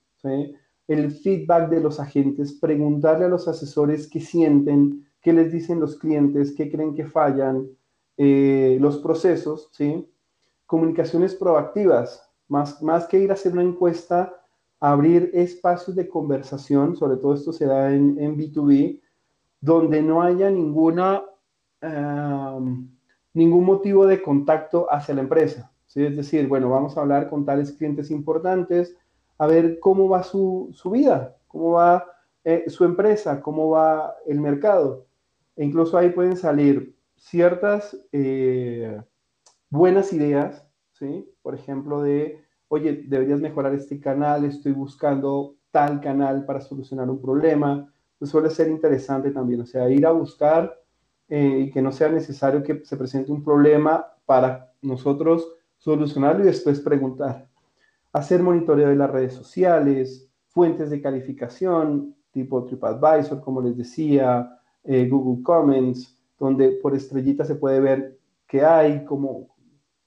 [0.87, 5.97] el feedback de los agentes, preguntarle a los asesores qué sienten, qué les dicen los
[5.97, 7.67] clientes, qué creen que fallan,
[8.17, 10.09] eh, los procesos, ¿sí?
[10.65, 14.41] comunicaciones proactivas, más, más que ir a hacer una encuesta,
[14.79, 19.01] abrir espacios de conversación, sobre todo esto se da en, en B2B,
[19.61, 21.23] donde no haya ninguna,
[23.33, 25.71] ningún motivo de contacto hacia la empresa.
[25.87, 26.05] ¿sí?
[26.05, 28.95] Es decir, bueno, vamos a hablar con tales clientes importantes,
[29.37, 32.05] a ver cómo va su, su vida, cómo va
[32.43, 35.07] eh, su empresa, cómo va el mercado.
[35.55, 39.01] E incluso ahí pueden salir ciertas eh,
[39.69, 41.27] buenas ideas, ¿sí?
[41.41, 47.21] Por ejemplo, de, oye, deberías mejorar este canal, estoy buscando tal canal para solucionar un
[47.21, 47.91] problema.
[48.17, 50.73] Pues suele ser interesante también, o sea, ir a buscar
[51.27, 55.47] eh, y que no sea necesario que se presente un problema para nosotros
[55.77, 57.47] solucionarlo y después preguntar.
[58.13, 65.07] Hacer monitoreo de las redes sociales, fuentes de calificación, tipo TripAdvisor, como les decía, eh,
[65.09, 69.54] Google Comments, donde por estrellita se puede ver qué hay, cómo,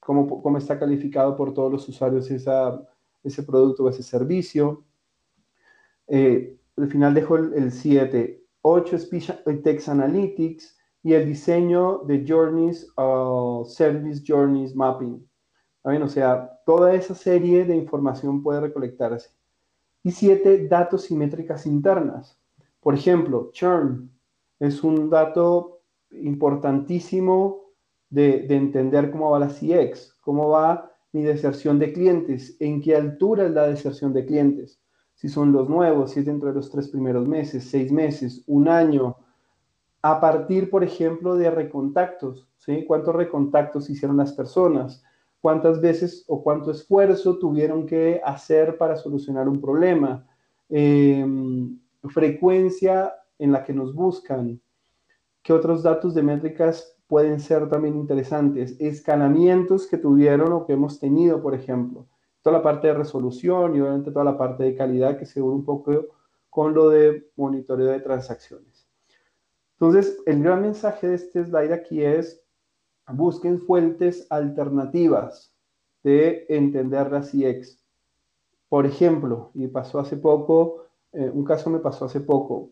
[0.09, 2.83] cómo, cómo está calificado por todos los usuarios esa,
[3.23, 4.83] ese producto o ese servicio.
[6.07, 9.31] Eh, al final dejo el 7, 8 Speech
[9.63, 15.23] Text Analytics y el diseño de Journeys o Service Journeys Mapping.
[15.83, 19.29] O sea, toda esa serie de información puede recolectarse.
[20.01, 22.35] Y siete, datos y métricas internas.
[22.79, 24.09] Por ejemplo, churn,
[24.59, 27.68] es un dato importantísimo
[28.09, 33.45] de, entender cómo va la CX, cómo va mi deserción de clientes, en qué altura
[33.45, 34.79] es la deserción de clientes,
[35.15, 38.67] si son los nuevos, si es dentro de los tres primeros meses, seis meses, un
[38.67, 39.17] año,
[40.01, 42.85] a partir, por ejemplo, de recontactos, ¿sí?
[42.85, 45.03] ¿Cuántos recontactos hicieron las personas?
[45.41, 50.25] ¿Cuántas veces o cuánto esfuerzo tuvieron que hacer para solucionar un problema?
[50.69, 54.61] Em, frecuencia en la que nos buscan.
[55.41, 58.79] ¿Qué otros datos de métricas pueden ser también interesantes?
[58.79, 62.07] Escalamientos que tuvieron o que hemos tenido, por ejemplo.
[62.43, 65.55] Toda la parte de resolución y obviamente toda la parte de calidad que se une
[65.55, 66.05] un poco
[66.51, 68.87] con lo de monitoreo de transacciones.
[69.73, 72.41] Entonces, el gran mensaje de este slide aquí es
[73.07, 75.51] busquen fuentes alternativas
[76.03, 77.83] de entender la CX.
[78.69, 82.69] Por ejemplo, y pasó hace poco, eh, un caso me pasó hace poco,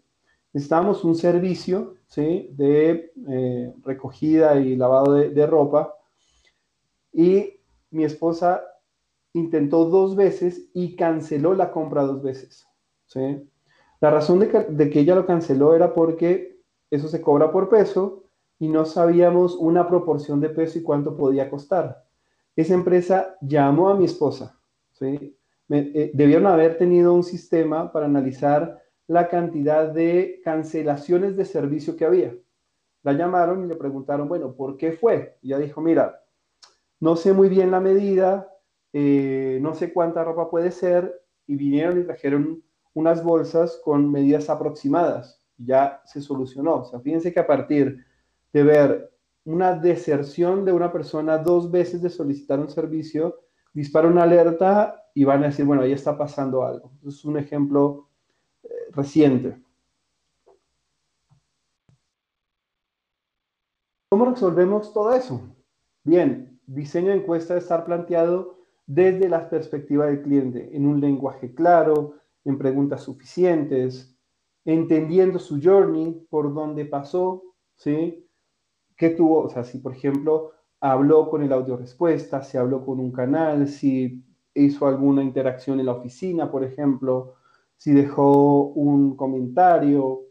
[0.53, 2.49] necesitábamos un servicio ¿sí?
[2.53, 5.95] de eh, recogida y lavado de, ropa
[7.13, 7.59] y
[7.91, 8.63] mi esposa
[9.33, 12.67] intentó dos veces y canceló la compra dos veces.
[13.05, 13.49] ¿sí?
[13.99, 17.69] La razón de que, de que ella lo canceló era porque eso se cobra por
[17.69, 18.23] peso
[18.59, 22.03] y no sabíamos una proporción de peso y cuánto podía costar.
[22.55, 24.59] Esa empresa llamó a mi esposa.
[24.93, 25.37] ¿sí?
[25.69, 32.05] Eh, debieron haber tenido un sistema para analizar la cantidad de cancelaciones de servicio que
[32.05, 32.35] había.
[33.03, 35.37] La llamaron y le preguntaron, bueno, ¿por qué fue?
[35.41, 36.21] Y ella dijo, mira,
[36.99, 38.53] no sé muy bien la medida,
[38.91, 44.49] eh, no sé cuánta ropa puede ser, y vinieron y trajeron unas bolsas con medidas
[44.49, 45.41] aproximadas.
[45.57, 46.81] Ya se solucionó.
[46.81, 48.03] O sea, fíjense que a partir
[48.51, 49.11] de ver
[49.45, 53.39] una deserción de una persona dos veces de solicitar un servicio,
[53.73, 56.91] dispara una alerta y van a decir, bueno, ahí está pasando algo.
[57.07, 58.06] Es un ejemplo
[58.97, 59.57] reciente.
[64.09, 65.41] ¿Cómo resolvemos todo eso?
[66.03, 71.53] Bien, diseño de encuesta debe estar planteado desde la perspectiva del cliente, en un lenguaje
[71.53, 74.17] claro, en preguntas suficientes,
[74.65, 77.43] entendiendo su journey, por dónde pasó,
[77.75, 78.27] ¿sí?
[78.95, 79.43] ¿Qué tuvo?
[79.43, 83.67] O sea, si por ejemplo habló con el audio respuesta, si habló con un canal,
[83.67, 84.23] si
[84.55, 87.35] hizo alguna interacción en la oficina, por ejemplo,
[87.77, 90.23] si dejó un comentario,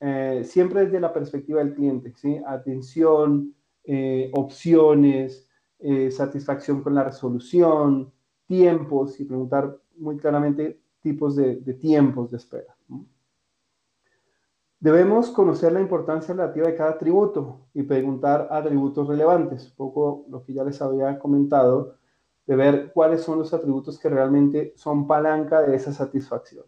[0.00, 2.40] eh, siempre desde la perspectiva del cliente, ¿sí?
[2.46, 8.12] Atención, eh, opciones, eh, satisfacción con la resolución,
[8.46, 12.76] tiempos y preguntar muy claramente tipos de, tiempos de espera.
[14.80, 20.42] Debemos conocer la importancia relativa de cada atributo y preguntar atributos relevantes, un poco lo
[20.42, 21.96] que ya les había comentado,
[22.46, 26.64] de ver cuáles son los atributos que realmente son palanca de esa satisfacción.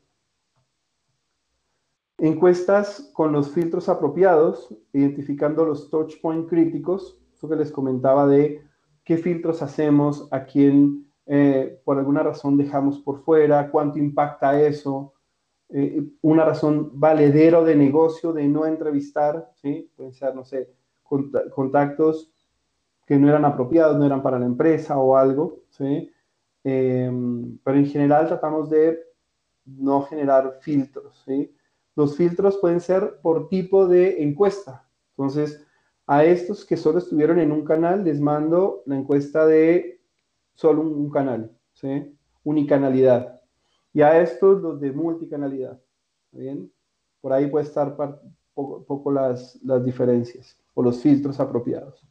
[2.19, 8.63] Encuestas con los filtros apropiados, identificando los touch point críticos, eso que les comentaba de
[9.05, 15.15] qué filtros hacemos, a quién eh, por alguna razón dejamos por fuera, cuánto impacta eso,
[15.69, 19.93] eh, una razón valedero de negocio de no entrevistar, ¿sí?
[19.95, 20.71] pueden ser, no sé,
[21.55, 22.33] contactos
[23.07, 26.11] que no eran apropiados, no eran para la empresa o algo, ¿sí?
[26.65, 28.99] Em, pero en general tratamos de
[29.65, 31.55] no generar filtros, ¿sí?
[31.99, 34.89] Los filtros pueden ser por tipo de encuesta.
[35.17, 35.67] Entonces,
[36.07, 40.01] a estos que solo estuvieron en un canal, les mando la encuesta de
[40.55, 42.17] solo un, canal, ¿sí?
[42.45, 43.41] Unicanalidad.
[43.93, 45.81] Y a estos los de multicanalidad.
[46.31, 46.71] ¿Bien?
[47.21, 47.97] Por ahí puede estar
[48.55, 52.07] poco, poco las, las, diferencias o los filtros apropiados.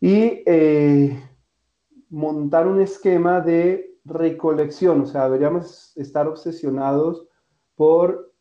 [0.00, 1.22] Y eh,
[2.10, 7.28] montar un esquema de recolección, o sea, deberíamos estar obsesionados
[7.76, 8.32] por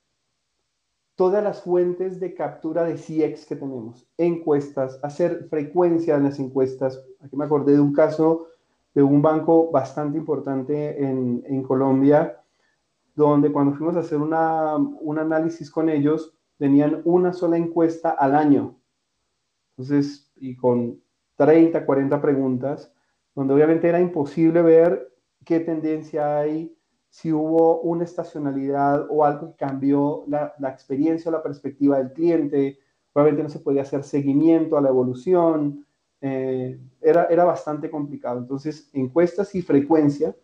[1.15, 7.03] todas las fuentes de captura de CX que tenemos, encuestas, hacer frecuencia en las encuestas.
[7.21, 8.47] Aquí me acordé de un caso
[8.93, 12.41] de un banco bastante importante en, en Colombia,
[13.15, 18.35] donde cuando fuimos a hacer una, un análisis con ellos, tenían una sola encuesta al
[18.35, 18.79] año.
[19.71, 21.01] Entonces, y con
[21.35, 22.93] 30, 40 preguntas,
[23.35, 25.11] donde obviamente era imposible ver
[25.45, 26.75] qué tendencia hay,
[27.13, 32.79] si hubo una estacionalidad o algo que cambió la, experiencia o la perspectiva del cliente.
[33.13, 35.85] Probablemente no se podía hacer seguimiento a la evolución.
[36.19, 38.39] Eh, era, era bastante complicado.
[38.39, 40.35] Entonces, encuestas y frecuencia.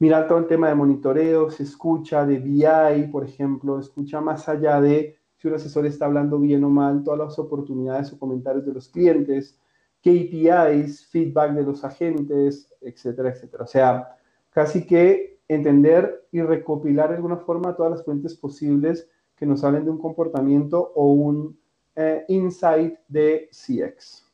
[0.00, 4.80] Mirar todo el tema de monitoreo, se escucha de BI, por ejemplo, escucha más allá
[4.80, 8.72] de si un asesor está hablando bien o mal, todas las oportunidades o comentarios de
[8.72, 9.60] los clientes,
[10.02, 13.62] KPIs, feedback de los agentes, etcétera, etcétera.
[13.62, 14.16] O sea,
[14.50, 19.84] casi que entender y recopilar de alguna forma todas las fuentes posibles que nos hablen
[19.84, 21.58] de un comportamiento o un
[21.96, 24.26] eh, insight de CX.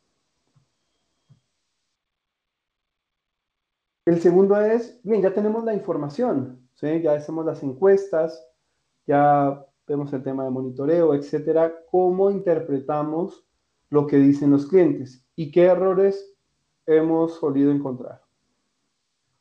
[4.06, 7.00] El segundo es, bien, ya tenemos la información, ¿sí?
[7.00, 8.46] ya hacemos las encuestas,
[9.06, 13.46] ya vemos el tema de monitoreo, etcétera, cómo interpretamos
[13.88, 16.34] lo que dicen los clientes y qué errores
[16.86, 18.22] hemos solido encontrar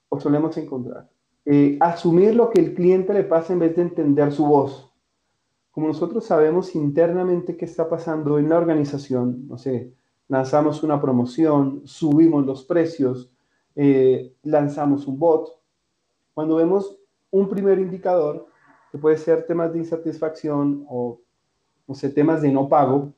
[0.10, 1.10] o solemos encontrar.
[1.46, 4.90] Eh, asumir lo que el cliente le pasa en vez de entender su voz.
[5.72, 9.92] Como nosotros sabemos internamente qué está pasando en la organización, no sé,
[10.28, 13.32] lanzamos una promoción, subimos los precios,
[13.76, 15.50] eh, lanzamos un bot.
[16.34, 16.98] Cuando vemos
[17.32, 18.48] un primer indicador,
[18.92, 21.20] que puede ser temas de insatisfacción o,
[21.88, 23.12] no sé, temas de no pago,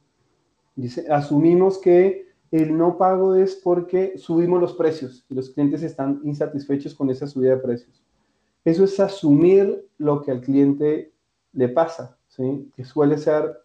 [1.10, 6.96] asumimos que el no pago es porque subimos los precios y los clientes están insatisfechos
[6.96, 8.05] con esa subida de precios.
[8.66, 11.14] Eso es asumir lo que al cliente
[11.54, 12.18] le pasa,
[12.76, 13.58] que suele ser,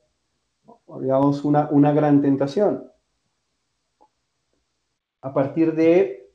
[1.00, 2.84] digamos, una, una gran tentación.
[5.22, 6.30] A partir de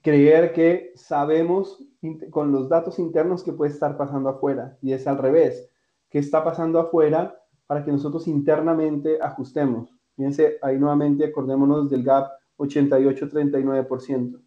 [0.00, 1.84] creer que sabemos
[2.30, 5.68] con los datos internos que puede estar pasando afuera, y es al revés,
[6.08, 9.92] qué está pasando afuera para que nosotros internamente ajustemos.
[10.16, 14.40] Fíjense, ahí nuevamente acordémonos del gap 88-39%.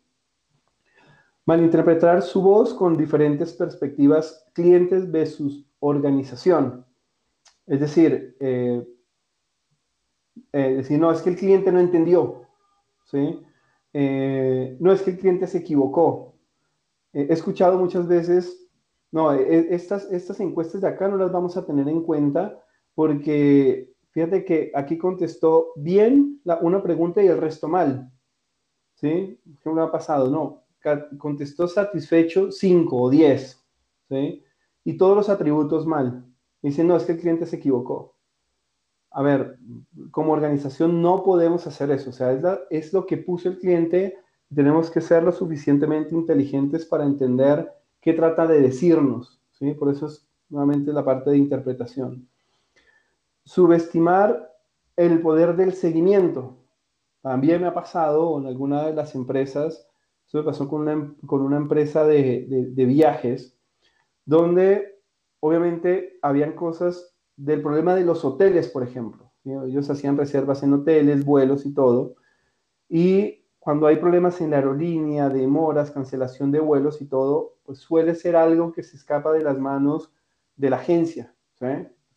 [1.46, 6.86] Malinterpretar su voz con diferentes perspectivas, clientes versus organización.
[7.66, 8.86] Es decir, eh,
[10.54, 12.48] eh, decir, no, es que el cliente no entendió,
[13.06, 13.42] ¿sí?
[13.94, 16.36] Eh, no es que el cliente se equivocó.
[17.14, 18.70] he escuchado muchas veces,
[19.12, 22.64] no, estas, estas encuestas de acá no las vamos a tener en cuenta
[22.96, 28.12] porque fíjate que aquí contestó bien la, una pregunta y el resto mal.
[28.96, 29.40] ¿Sí?
[29.64, 30.30] ¿Qué me ha pasado?
[30.30, 30.61] No,
[31.18, 33.66] contestó satisfecho 5 o 10,
[34.10, 34.44] ¿sí?
[34.84, 36.26] Y todos los atributos mal.
[36.62, 38.16] Dice, no, es que el cliente se equivocó.
[39.12, 39.58] A ver,
[40.12, 42.12] como organización no podemos hacer eso.
[42.12, 44.18] O sea, es, es lo que puso el cliente.
[44.54, 49.42] Tenemos que ser lo suficientemente inteligentes para entender qué trata de decirnos.
[49.52, 49.74] ¿sí?
[49.74, 52.28] Por eso es nuevamente la parte de interpretación.
[53.44, 54.52] Subestimar
[54.96, 56.58] el poder del seguimiento.
[57.22, 59.88] También me ha pasado en alguna de las empresas,
[60.32, 63.60] eso me pasó con una, con una empresa de, de, viajes,
[64.24, 65.02] donde
[65.42, 69.34] obviamente habían cosas del problema de los hoteles, por ejemplo.
[69.44, 72.16] Ellos hacían reservas en hoteles, vuelos y todo.
[72.88, 78.16] Y cuando hay problemas en la aerolínea, demoras, cancelación de vuelos y todo, pues suele
[78.16, 80.14] ser algo que se escapa de las manos
[80.56, 81.36] de la agencia,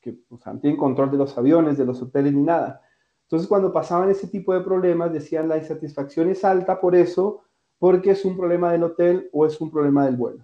[0.00, 2.80] que o sea, no tienen control de los aviones, de los hoteles ni nada.
[3.22, 7.43] Entonces, cuando pasaban ese tipo de problemas, decían la insatisfacción es alta por eso,
[7.85, 10.43] porque es un problema del hotel o es un problema del vuelo.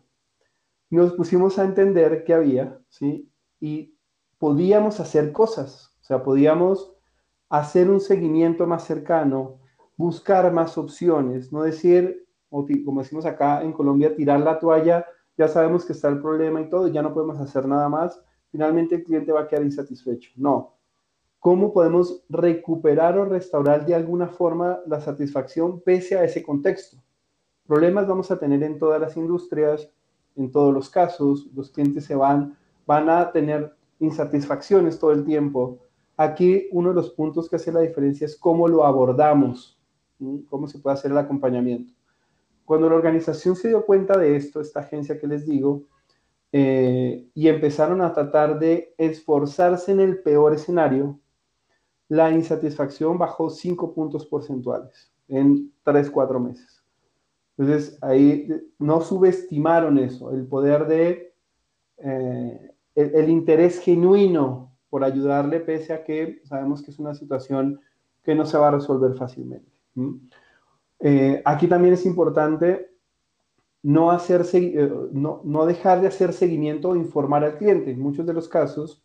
[0.91, 3.33] Nos pusimos a entender qué había, ¿sí?
[3.59, 3.97] Y
[4.37, 6.95] podíamos hacer cosas, o sea, podíamos
[7.49, 9.59] hacer un seguimiento más cercano,
[9.97, 15.07] buscar más opciones, no decir, como decimos acá en Colombia, tirar la toalla,
[15.39, 18.97] ya sabemos que está el problema y todo, ya no podemos hacer nada más, finalmente
[18.97, 20.31] el cliente va a quedar insatisfecho.
[20.37, 20.77] No,
[21.39, 26.99] cómo podemos recuperar o restaurar de alguna forma la satisfacción pese a ese contexto.
[27.71, 29.89] Problemas vamos a tener en todas las industrias,
[30.35, 35.79] en todos los casos, los clientes se van, van a tener insatisfacciones todo el tiempo.
[36.17, 39.81] Aquí uno de los puntos que hace la diferencia es cómo lo abordamos,
[40.49, 41.95] cómo se puede hacer el acompañamiento.
[42.65, 45.85] Cuando la organización se dio cuenta de esto, esta agencia que les digo,
[46.51, 51.21] eh, y empezaron a tratar de esforzarse en el peor escenario,
[52.09, 56.80] la insatisfacción bajó 5 puntos porcentuales en 3, 4 meses.
[57.61, 58.49] Entonces, ahí
[58.79, 61.35] no subestimaron eso, el poder de,
[61.99, 67.81] eh, el, interés genuino por ayudarle, pese a que sabemos que es una situación
[68.23, 69.71] que no se va a resolver fácilmente.
[71.01, 72.91] Eh, aquí también es importante
[73.83, 77.91] no, hacer, eh, no, no dejar de hacer seguimiento o informar al cliente.
[77.91, 79.05] En muchos de los casos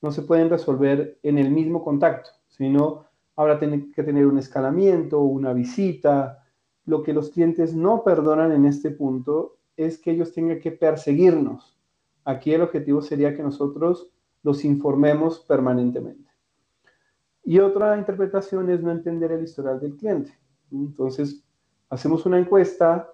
[0.00, 5.52] no se pueden resolver en el mismo contacto sino habrá que tener un escalamiento, una
[5.52, 6.41] visita.
[6.84, 11.78] Lo que los clientes no perdonan en este punto es que ellos tengan que perseguirnos.
[12.24, 14.10] Aquí el objetivo sería que nosotros
[14.42, 16.30] los informemos permanentemente.
[17.44, 20.38] Y otra interpretación es no entender el historial del cliente.
[20.70, 21.44] Entonces,
[21.88, 23.12] hacemos una encuesta,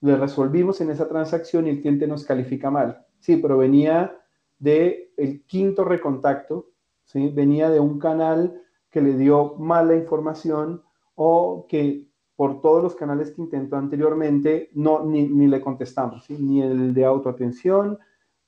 [0.00, 3.06] le resolvimos en esa transacción y el cliente nos califica mal.
[3.20, 4.16] Sí, pero venía
[4.58, 6.70] de el quinto recontacto
[7.14, 10.82] venía de un canal que le dio mala información
[11.14, 12.09] o que
[12.40, 17.98] por todos los canales que intentó anteriormente no, ni, le contestamos, ni el de autoatención,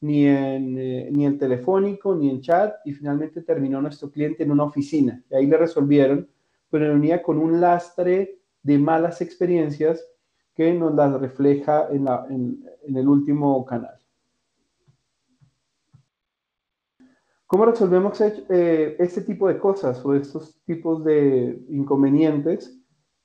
[0.00, 4.50] ni, en, eh, ni el telefónico, ni en chat, y finalmente terminó nuestro cliente en
[4.50, 5.22] una oficina.
[5.30, 6.26] Y ahí le resolvieron,
[6.70, 10.02] pero venía con un lastre de malas experiencias
[10.54, 12.08] que nos las refleja en,
[12.86, 13.98] en el último canal.
[17.46, 22.81] ¿Cómo resolvemos eh, este tipo de cosas o estos tipos de inconvenientes?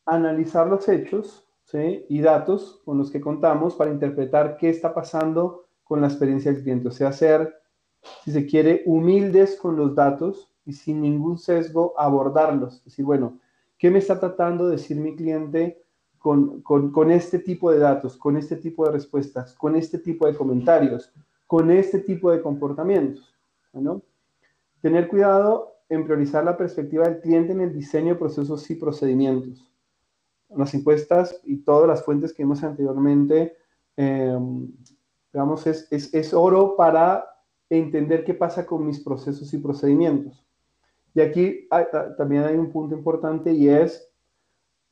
[0.07, 6.01] Analizar los hechos y datos con los que contamos para interpretar qué está pasando con
[6.01, 6.87] la experiencia del cliente.
[6.87, 7.53] O sea, ser,
[8.23, 12.77] si se quiere, humildes con los datos y sin ningún sesgo abordarlos.
[12.77, 13.39] Es decir, bueno,
[13.77, 15.83] ¿qué me está tratando de decir mi cliente
[16.19, 21.13] con, este tipo de datos, con este tipo de respuestas, con este tipo de comentarios,
[21.45, 23.35] con este tipo de comportamientos?
[24.81, 29.67] Tener cuidado en priorizar la perspectiva del cliente en el diseño de procesos y procedimientos.
[30.49, 33.57] Las encuestas y todas las fuentes que vimos anteriormente,
[33.95, 34.71] em,
[35.33, 37.25] digamos, es, es, es oro para
[37.69, 40.45] entender qué pasa con mis procesos y procedimientos.
[41.13, 41.67] Y aquí
[42.17, 44.09] también hay un punto importante y es,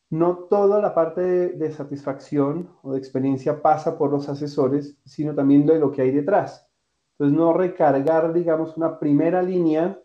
[0.10, 5.34] no toda la parte de, de, satisfacción o de experiencia pasa por los asesores, sino
[5.34, 6.68] también de lo que hay detrás.
[7.12, 10.00] Entonces, no recargar, digamos, una primera línea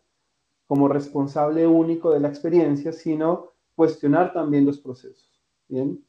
[0.66, 5.29] como responsable único de la experiencia, sino cuestionar también los procesos.
[5.70, 6.04] Bien.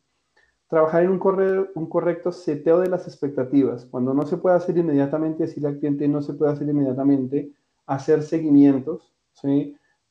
[0.68, 3.86] Trabajar en un, correcto seteo de las expectativas.
[3.86, 7.52] Cuando no se puede hacer inmediatamente, decirle al cliente no se puede hacer inmediatamente,
[7.86, 9.14] hacer seguimientos.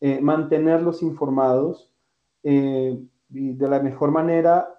[0.00, 1.92] Eh, mantenerlos informados
[2.42, 2.98] eh,
[3.28, 4.74] y de la mejor manera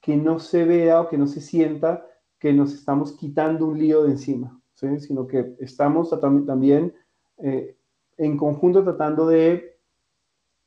[0.00, 2.04] que no se vea o que no se sienta
[2.38, 4.60] que nos estamos quitando un lío de encima
[4.98, 6.10] sino que estamos
[6.46, 6.94] también
[7.38, 7.76] eh,
[8.16, 9.78] en conjunto tratando de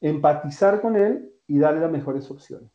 [0.02, 2.72] empatizar con él y darle las mejores opciones.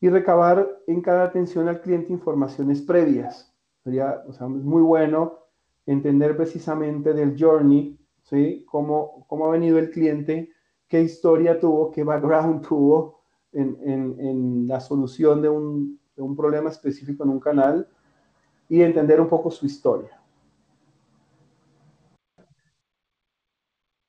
[0.00, 3.54] Y recabar en cada atención al cliente informaciones previas.
[3.82, 5.38] Sería o sea, muy bueno
[5.86, 8.64] entender precisamente del journey, ¿sí?
[8.66, 10.50] cómo, cómo ha venido el cliente,
[10.88, 13.20] qué historia tuvo, qué background tuvo
[13.52, 17.88] en, en, en la solución de un, de un problema específico en un canal
[18.68, 20.20] y entender un poco su historia.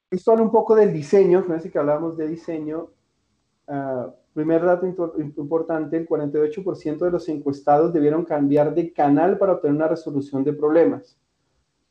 [0.10, 2.90] Esto habla un poco del diseño, parece que hablamos de diseño,
[3.68, 9.78] ah, primer dato importante, el 48% de los encuestados debieron cambiar de canal para obtener
[9.78, 11.18] una resolución de problemas.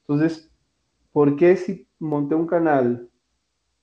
[0.02, 0.50] Entonces,
[1.10, 3.08] ¿por qué si monté un canal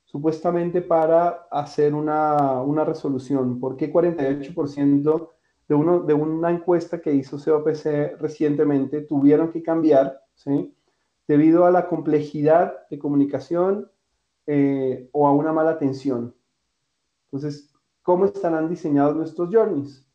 [0.06, 3.60] supuestamente para hacer una, una resolución?
[3.60, 5.30] ¿Por qué 48%
[5.68, 10.72] de, uno, de una encuesta que hizo COPC recientemente tuvieron que cambiar, ¿sí?
[11.28, 13.90] Debido a la complejidad de comunicación
[14.46, 16.36] eh, o a una mala atención.
[17.32, 17.71] Entonces,
[18.02, 20.06] ¿cómo estarán diseñados nuestros journeys?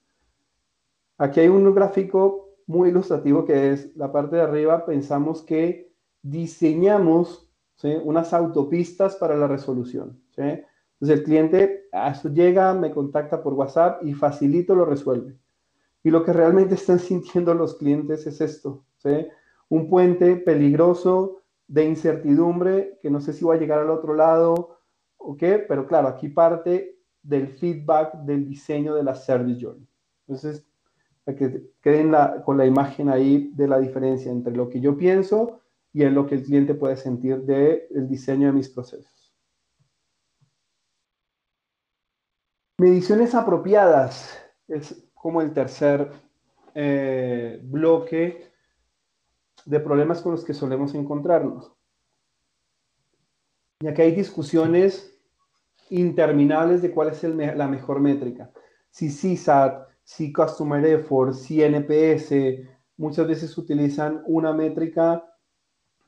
[1.18, 4.84] Aquí hay un gráfico muy ilustrativo que es la parte de arriba.
[4.84, 7.48] Pensamos que diseñamos
[8.04, 10.20] unas autopistas para la resolución.
[10.36, 15.38] Entonces el cliente a eso llega, me contacta por WhatsApp y facilito lo resuelve.
[16.02, 18.84] Y lo que realmente están sintiendo los clientes es esto.
[19.68, 24.78] Un puente peligroso de incertidumbre que no sé si va a llegar al otro lado
[25.16, 26.95] o qué, pero claro, aquí parte
[27.26, 29.86] del feedback del diseño de la Service Journey.
[30.26, 30.64] Entonces,
[31.24, 32.12] para que queden
[32.44, 35.60] con la imagen ahí de la diferencia entre lo que yo pienso
[35.92, 39.34] y en lo que el cliente puede sentir del el diseño de mis procesos.
[42.78, 46.12] Mediciones apropiadas es como el tercer
[46.74, 48.52] eh, bloque
[49.64, 51.72] de problemas con los que solemos encontrarnos.
[53.80, 55.15] Y aquí hay discusiones
[55.90, 58.50] interminables de cuál es la mejor métrica.
[58.90, 62.66] Si CSAT, si Customer Effort, si NPS,
[62.96, 65.24] muchas veces utilizan una métrica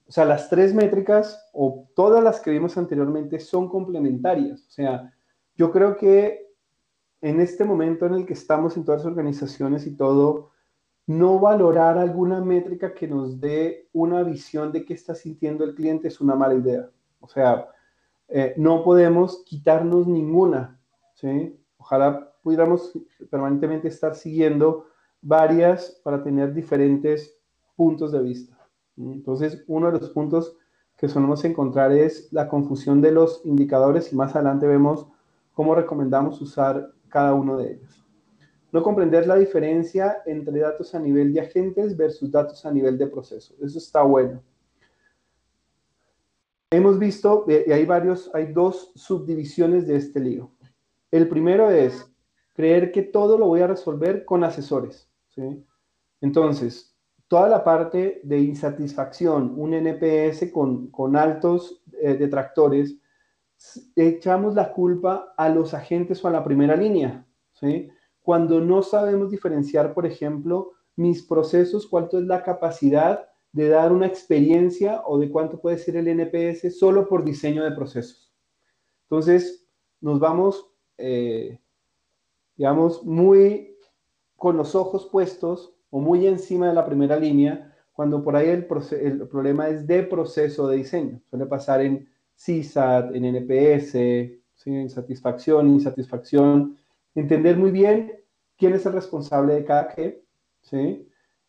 [0.09, 4.67] o sea, las tres métricas o todas las que vimos anteriormente son complementarias.
[4.67, 5.15] O sea,
[5.55, 6.49] yo creo que
[7.21, 10.53] en este momento en el que estamos en todas las organizaciones y todo,
[11.07, 16.09] no valorar alguna métrica que nos dé una visión de qué está sintiendo el cliente
[16.09, 16.89] es una mala idea.
[17.21, 17.69] O sea,
[18.29, 20.79] eh, no podemos quitarnos ninguna.
[21.15, 21.59] ¿sí?
[21.79, 22.93] Ojalá pudiéramos
[23.31, 24.87] permanentemente estar siguiendo
[25.21, 27.37] varias para tener diferentes
[27.77, 28.59] puntos de vista.
[28.97, 30.57] Entonces, uno de los puntos
[30.97, 35.07] que solemos encontrar es la confusión de los indicadores y más adelante vemos
[35.55, 38.05] cómo recomendamos usar cada uno de ellos.
[38.73, 43.07] No comprender la diferencia entre datos a nivel de agentes versus datos a nivel de
[43.07, 43.55] proceso.
[43.63, 44.43] Eso está bueno.
[46.71, 50.53] Hemos visto, eh, y hay varios, hay dos subdivisiones de este lío.
[51.11, 52.13] El primero es
[52.53, 55.09] creer que todo lo voy a resolver con asesores.
[55.29, 55.65] ¿sí?
[56.21, 56.95] Entonces,
[57.27, 62.99] toda la parte de insatisfacción, un NPS con, altos eh, detractores,
[63.97, 67.91] echamos la culpa a los agentes o a la primera línea, ¿sí?
[68.23, 74.07] Cuando no sabemos diferenciar, por ejemplo, mis procesos, cuánto es la capacidad de dar una
[74.07, 78.33] experiencia o de cuánto puede ser el NPS solo por diseño de procesos.
[79.05, 79.67] Entonces,
[80.01, 81.59] nos vamos, eh,
[82.57, 83.77] digamos, muy
[84.37, 88.67] con los ojos puestos o muy encima de la primera línea, cuando por ahí el,
[88.67, 91.21] problema es de proceso de diseño.
[91.29, 93.95] Suele pasar en CSAT, en NPS,
[94.67, 96.79] en satisfacción, insatisfacción.
[97.15, 98.13] Entender muy bien
[98.57, 100.23] quién es el responsable de cada qué.
[100.63, 101.08] ¿sí?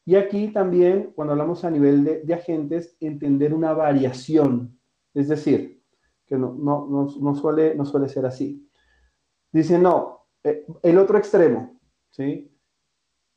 [0.09, 4.75] Y aquí también, cuando hablamos a nivel de, agentes, entender una variación.
[5.13, 5.83] Es decir,
[6.25, 8.67] que no, no, suele, no suele ser así.
[9.51, 11.79] Dicen, no, eh, el otro extremo,
[12.09, 12.51] ¿sí?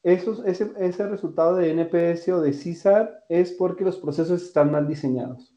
[0.03, 5.55] ese, ese resultado de NPS o de CISAR es porque los procesos están mal diseñados.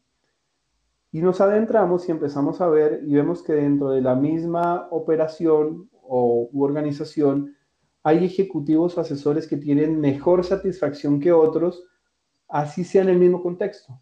[1.12, 5.88] Y nos adentramos y empezamos a ver y vemos que dentro de la misma operación
[5.92, 7.55] o organización
[8.06, 11.82] hay ejecutivos o asesores que tienen mejor satisfacción que otros,
[12.46, 14.00] así sea en el mismo contexto,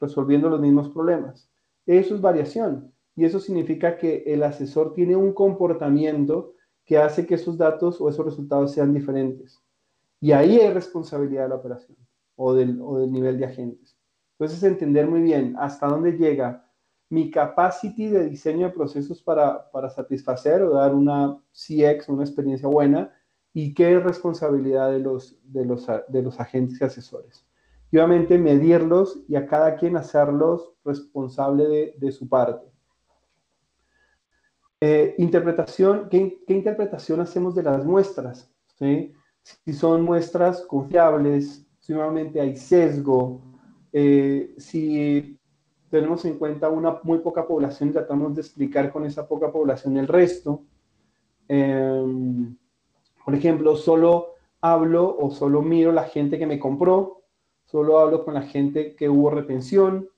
[0.00, 1.48] resolviendo los mismos problemas.
[1.86, 7.36] Eso es variación y eso significa que el asesor tiene un comportamiento que hace que
[7.36, 9.62] esos datos o esos resultados sean diferentes.
[10.20, 11.96] Y ahí hay responsabilidad de la operación
[12.34, 12.76] o del,
[13.12, 13.96] nivel de agentes.
[14.32, 16.68] Entonces, entender muy bien hasta dónde llega
[17.08, 23.14] mi capacity de diseño de procesos para, satisfacer o dar una CX, una experiencia buena,
[23.60, 27.44] y qué es responsabilidad de los, de los, de los agentes y asesores.
[27.90, 32.70] Y obviamente medirlos y a cada quien hacerlos responsable de, su parte.
[34.80, 38.48] Eh, interpretación, ¿qué, ¿qué, interpretación hacemos de las muestras?
[38.78, 39.12] ¿sí?
[39.42, 43.42] si son muestras confiables, si nuevamente hay sesgo,
[43.92, 45.36] eh, si
[45.90, 50.06] tenemos en cuenta una muy poca población, tratamos de explicar con esa poca población el
[50.06, 50.62] resto.
[51.48, 52.56] Em,
[53.28, 57.24] por ejemplo, solo hablo o solo miro la gente que me compró,
[57.66, 60.08] solo hablo con la gente que hubo retención,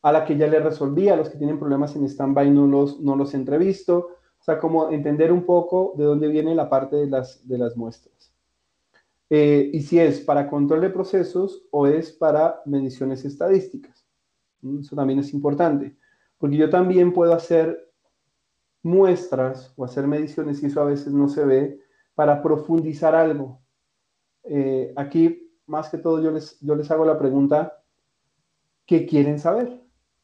[0.00, 3.00] a la que ya le resolví, a los que tienen problemas en stand-by no los,
[3.00, 4.10] no los entrevisto.
[4.38, 7.42] O sea, como entender un poco de dónde viene la parte de las,
[7.76, 8.32] muestras.
[9.28, 14.06] Eh, y si es para control de procesos o es para mediciones estadísticas.
[14.78, 15.96] Eso también es importante,
[16.38, 17.89] porque yo también puedo hacer
[18.82, 21.80] muestras o hacer mediciones, y eso a veces no se ve,
[22.14, 23.60] para profundizar algo.
[24.44, 27.82] Eh, aquí, más que todo, yo les, yo les hago la pregunta,
[28.86, 29.80] ¿qué quieren saber?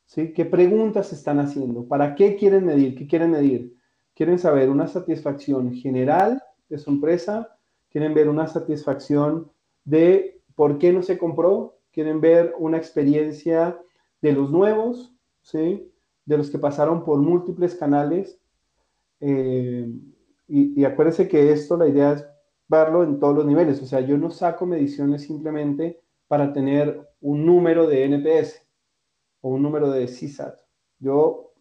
[0.06, 0.32] ¿Sí?
[0.32, 1.86] ¿Qué preguntas están haciendo?
[1.86, 2.96] ¿Para qué quieren medir?
[2.96, 3.76] ¿Qué quieren medir?
[4.14, 7.56] ¿Quieren saber una satisfacción general de su empresa?
[7.90, 9.50] ¿Quieren ver una satisfacción
[9.84, 11.78] de por qué no se compró?
[11.92, 13.78] ¿Quieren ver una experiencia
[14.22, 15.14] de los nuevos?
[15.42, 15.92] ¿Sí?
[16.24, 18.40] De los que pasaron por múltiples canales.
[19.20, 19.88] Eh,
[20.48, 22.26] y, y acuérdense que esto, la idea es
[22.68, 23.80] verlo en todos los niveles.
[23.82, 28.66] O sea, yo no saco mediciones simplemente para tener un número de NPS
[29.40, 30.58] o un número de CSAT.
[30.98, 31.52] Yo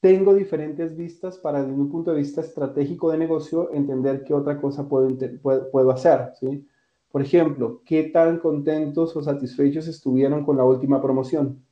[0.00, 4.60] tengo diferentes vistas para, desde un punto de vista estratégico de negocio, entender qué otra
[4.60, 5.08] cosa puedo,
[5.42, 6.32] puedo, hacer.
[6.38, 6.66] ¿sí?
[7.10, 11.64] Por ejemplo, qué tan contentos o satisfechos estuvieron con la última promoción.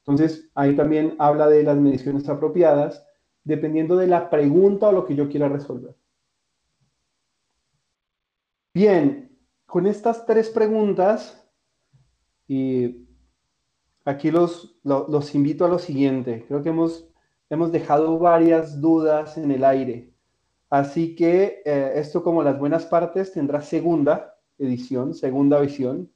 [0.00, 3.04] Entonces, ahí también habla de las mediciones apropiadas,
[3.48, 5.96] dependiendo de la pregunta o lo que yo quiera resolver.
[8.74, 9.34] Bien,
[9.64, 11.48] con estas tres preguntas,
[12.46, 13.06] y
[14.04, 16.44] aquí los, los, invito a lo siguiente.
[16.46, 17.08] Creo que hemos,
[17.48, 20.12] hemos dejado varias dudas en el aire.
[20.68, 26.10] Así que eh, esto como las buenas partes tendrá segunda edición, segunda visión.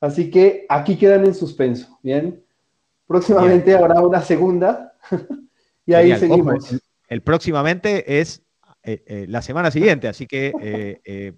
[0.00, 2.42] Así que aquí quedan en suspenso, ¿bien?
[3.06, 4.96] Próximamente habrá una segunda
[5.86, 6.80] y ahí seguimos.
[7.08, 8.42] el, próximamente es
[8.82, 10.52] eh, eh, la semana siguiente, así que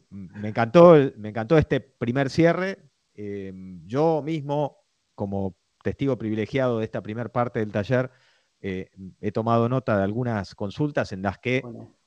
[0.11, 2.79] me, encantó, me encantó este primer cierre.
[3.87, 4.79] yo mismo,
[5.15, 8.11] como testigo privilegiado de esta primera parte del taller,
[8.67, 8.89] eh,
[9.21, 11.63] he tomado nota de algunas consultas en las que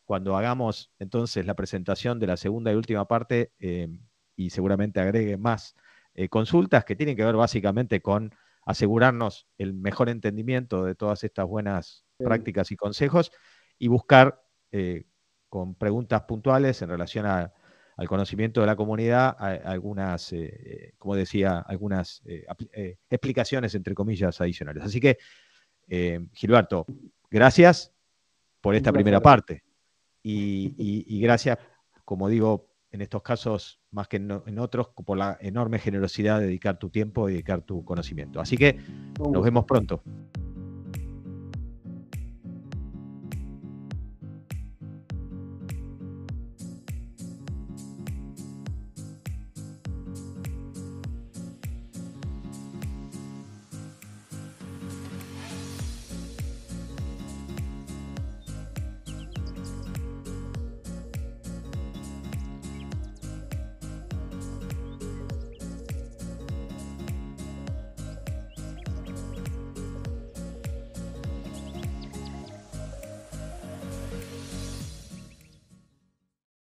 [0.06, 3.88] cuando hagamos entonces la presentación de la segunda y última parte, eh,
[4.36, 5.76] y seguramente agregue más
[6.16, 8.34] eh, consultas que tienen que ver básicamente con
[8.66, 13.32] asegurarnos el mejor entendimiento de todas estas buenas prácticas y consejos
[13.78, 14.42] y buscar
[15.50, 17.54] con preguntas puntuales en relación a
[17.98, 24.40] al conocimiento de la comunidad algunas, eh, eh, como decía, algunas eh, explicaciones, entre comillas,
[24.40, 24.84] adicionales.
[24.84, 25.18] Así que,
[26.34, 26.86] Gilberto,
[27.30, 27.92] gracias
[28.62, 29.64] por esta primera parte.
[30.22, 31.58] Y, gracias,
[32.06, 36.78] como digo, en estos casos, más que en, otros, por la enorme generosidad de dedicar
[36.78, 38.40] tu tiempo y dedicar tu conocimiento.
[38.40, 38.80] Así que
[39.18, 40.04] nos vemos pronto.